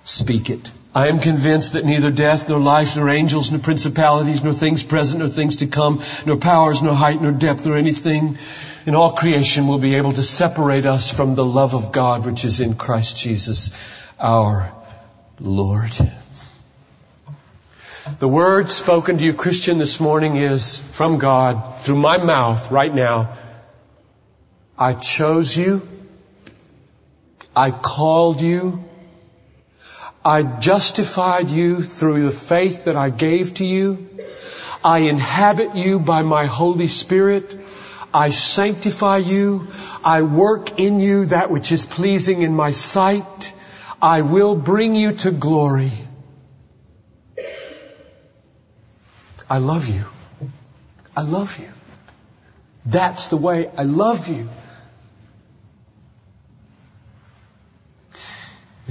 speak 0.05 0.51
it. 0.51 0.71
I 0.95 1.09
am 1.09 1.19
convinced 1.19 1.73
that 1.73 1.85
neither 1.85 2.13
death, 2.13 2.49
nor 2.49 2.61
life, 2.61 2.97
nor 2.97 3.09
angels, 3.09 3.51
nor 3.51 3.61
principalities, 3.61 4.45
nor 4.45 4.53
things 4.53 4.85
present, 4.85 5.19
nor 5.19 5.29
things 5.29 5.57
to 5.57 5.67
come, 5.67 6.03
nor 6.25 6.37
powers, 6.37 6.83
nor 6.83 6.95
height, 6.95 7.21
nor 7.21 7.33
depth, 7.33 7.67
nor 7.67 7.77
anything 7.77 8.39
in 8.87 8.95
all 8.95 9.13
creation 9.13 9.67
will 9.67 9.79
be 9.79 9.97
able 9.97 10.13
to 10.13 10.23
separate 10.23 10.87
us 10.87 11.11
from 11.11 11.35
the 11.35 11.45
love 11.45 11.75
of 11.75 11.91
God 11.91 12.25
which 12.25 12.45
is 12.45 12.61
in 12.61 12.77
Christ 12.77 13.17
Jesus 13.17 13.71
our 14.21 14.73
Lord. 15.41 15.93
The 18.21 18.29
word 18.29 18.71
spoken 18.71 19.19
to 19.19 19.25
you, 19.25 19.33
Christian, 19.33 19.79
this 19.79 19.99
morning 19.99 20.37
is 20.37 20.79
from 20.79 21.19
God 21.19 21.81
through 21.81 21.97
my 21.97 22.19
mouth 22.19 22.71
right 22.71 22.95
now. 22.95 23.37
I 24.79 24.93
chose 24.93 25.57
you. 25.57 25.89
I 27.57 27.71
called 27.71 28.41
you. 28.41 28.85
I 30.25 30.43
justified 30.43 31.51
you 31.51 31.83
through 31.83 32.25
the 32.25 32.31
faith 32.31 32.85
that 32.85 32.97
I 32.97 33.11
gave 33.11 33.55
to 33.55 33.67
you. 33.67 34.09
I 34.83 35.01
inhabit 35.01 35.75
you 35.75 35.99
by 35.99 36.23
my 36.23 36.47
Holy 36.47 36.89
Spirit. 36.89 37.59
I 38.13 38.31
sanctify 38.31 39.19
you. 39.19 39.69
I 40.03 40.23
work 40.23 40.81
in 40.81 41.01
you 41.01 41.27
that 41.27 41.51
which 41.51 41.73
is 41.73 41.85
pleasing 41.85 42.41
in 42.41 42.57
my 42.57 42.71
sight. 42.71 43.53
I 44.01 44.23
will 44.23 44.55
bring 44.55 44.95
you 44.95 45.13
to 45.25 45.31
glory. 45.31 45.93
I 49.51 49.59
love 49.59 49.89
you. 49.89 50.05
I 51.15 51.23
love 51.23 51.59
you. 51.59 51.69
That's 52.87 53.29
the 53.29 53.37
way 53.37 53.71
I 53.77 53.83
love 53.83 54.29
you. 54.29 54.49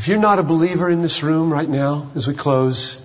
If 0.04 0.10
you're 0.10 0.20
not 0.20 0.38
a 0.38 0.44
believer 0.44 0.90
in 0.90 1.02
this 1.02 1.24
room 1.24 1.50
right 1.50 1.70
now, 1.70 2.12
as 2.14 2.28
we 2.28 2.34
close, 2.34 3.02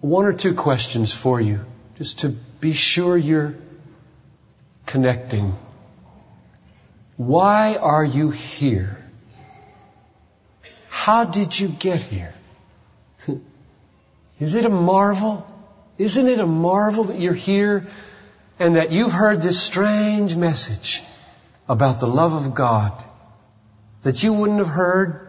one 0.00 0.26
or 0.26 0.32
two 0.32 0.54
questions 0.54 1.12
for 1.12 1.40
you, 1.40 1.64
just 1.98 2.20
to 2.20 2.28
be 2.28 2.72
sure 2.72 3.16
you're 3.16 3.56
connecting. 4.86 5.56
Why 7.16 7.74
are 7.74 8.04
you 8.04 8.30
here? 8.30 8.96
How 10.88 11.24
did 11.24 11.58
you 11.58 11.66
get 11.66 12.00
here? 12.00 12.32
Is 14.38 14.54
it 14.54 14.66
a 14.66 14.70
marvel? 14.70 15.44
Isn't 15.98 16.28
it 16.28 16.38
a 16.38 16.46
marvel 16.46 17.02
that 17.10 17.18
you're 17.18 17.34
here 17.34 17.88
and 18.60 18.76
that 18.76 18.92
you've 18.92 19.10
heard 19.10 19.42
this 19.42 19.60
strange 19.60 20.36
message 20.36 21.02
about 21.68 21.98
the 21.98 22.06
love 22.06 22.34
of 22.34 22.54
God 22.54 23.04
that 24.02 24.22
you 24.22 24.32
wouldn't 24.32 24.58
have 24.58 24.68
heard 24.68 25.28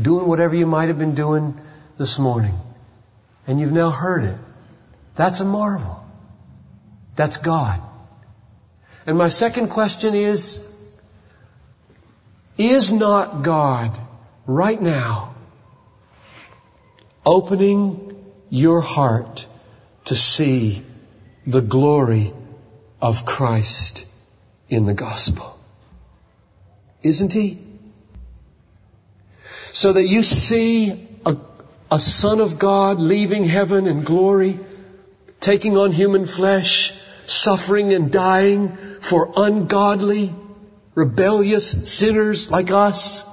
doing 0.00 0.26
whatever 0.26 0.54
you 0.54 0.66
might 0.66 0.88
have 0.88 0.98
been 0.98 1.14
doing 1.14 1.60
this 1.98 2.18
morning? 2.18 2.54
And 3.46 3.60
you've 3.60 3.72
now 3.72 3.90
heard 3.90 4.24
it. 4.24 4.38
That's 5.14 5.40
a 5.40 5.44
marvel. 5.44 6.04
That's 7.16 7.36
God. 7.36 7.80
And 9.06 9.18
my 9.18 9.28
second 9.28 9.68
question 9.68 10.14
is, 10.14 10.66
is 12.56 12.92
not 12.92 13.42
God 13.42 13.98
right 14.46 14.80
now 14.80 15.34
opening 17.24 18.24
your 18.48 18.80
heart 18.80 19.48
to 20.04 20.14
see 20.14 20.84
the 21.46 21.60
glory 21.60 22.32
of 23.00 23.24
Christ 23.24 24.06
in 24.68 24.86
the 24.86 24.94
gospel? 24.94 25.58
Isn't 27.02 27.32
He? 27.32 27.71
So 29.72 29.94
that 29.94 30.06
you 30.06 30.22
see 30.22 31.08
a, 31.24 31.36
a 31.90 31.98
son 31.98 32.40
of 32.40 32.58
God 32.58 33.00
leaving 33.00 33.44
heaven 33.44 33.86
in 33.86 34.04
glory, 34.04 34.60
taking 35.40 35.76
on 35.76 35.92
human 35.92 36.26
flesh, 36.26 36.92
suffering 37.26 37.92
and 37.94 38.12
dying 38.12 38.76
for 39.00 39.32
ungodly, 39.36 40.34
rebellious 40.94 41.90
sinners 41.90 42.50
like 42.50 42.70
us, 42.70 43.24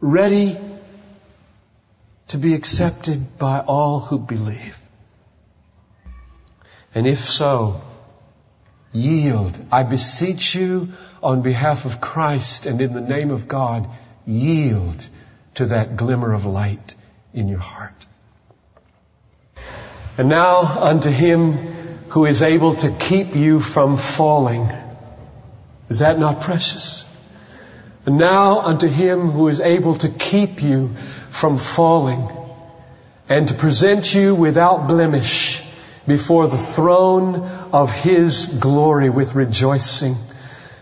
ready 0.00 0.56
to 2.28 2.38
be 2.38 2.54
accepted 2.54 3.38
by 3.38 3.60
all 3.60 4.00
who 4.00 4.18
believe. 4.18 4.80
And 6.94 7.06
if 7.06 7.18
so, 7.18 7.80
yield. 8.92 9.58
I 9.72 9.82
beseech 9.82 10.54
you 10.54 10.92
on 11.22 11.42
behalf 11.42 11.84
of 11.84 12.00
Christ 12.00 12.66
and 12.66 12.80
in 12.80 12.92
the 12.92 13.00
name 13.00 13.30
of 13.30 13.48
God, 13.48 13.88
yield 14.26 15.08
to 15.54 15.66
that 15.66 15.96
glimmer 15.96 16.32
of 16.32 16.44
light 16.44 16.94
in 17.34 17.48
your 17.48 17.58
heart. 17.58 18.06
And 20.18 20.28
now 20.28 20.58
unto 20.60 21.10
him 21.10 21.52
who 22.08 22.26
is 22.26 22.42
able 22.42 22.74
to 22.76 22.90
keep 22.90 23.34
you 23.34 23.60
from 23.60 23.96
falling. 23.96 24.70
Is 25.88 26.00
that 26.00 26.18
not 26.18 26.42
precious? 26.42 27.08
And 28.04 28.18
now 28.18 28.60
unto 28.60 28.88
him 28.88 29.30
who 29.30 29.48
is 29.48 29.60
able 29.60 29.94
to 29.96 30.08
keep 30.08 30.62
you 30.62 30.94
from 31.30 31.56
falling 31.56 32.28
and 33.28 33.48
to 33.48 33.54
present 33.54 34.14
you 34.14 34.34
without 34.34 34.88
blemish 34.88 35.62
before 36.06 36.48
the 36.48 36.58
throne 36.58 37.36
of 37.72 37.94
his 37.94 38.46
glory 38.46 39.08
with 39.08 39.34
rejoicing. 39.34 40.16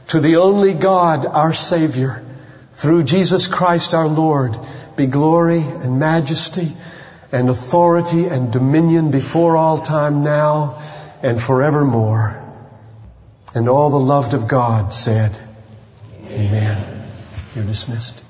To 0.08 0.20
the 0.20 0.36
only 0.36 0.74
God, 0.74 1.26
our 1.26 1.52
Savior, 1.52 2.24
through 2.72 3.04
Jesus 3.04 3.48
Christ 3.48 3.94
our 3.94 4.08
Lord, 4.08 4.58
be 4.96 5.06
glory 5.06 5.60
and 5.60 5.98
majesty 5.98 6.72
and 7.32 7.48
authority 7.48 8.26
and 8.26 8.52
dominion 8.52 9.10
before 9.10 9.56
all 9.56 9.80
time 9.80 10.24
now 10.24 10.82
and 11.22 11.40
forevermore. 11.40 12.42
And 13.54 13.68
all 13.68 13.90
the 13.90 14.00
loved 14.00 14.34
of 14.34 14.48
God 14.48 14.92
said, 14.92 15.38
Amen. 16.28 17.02
You're 17.54 17.64
dismissed. 17.64 18.22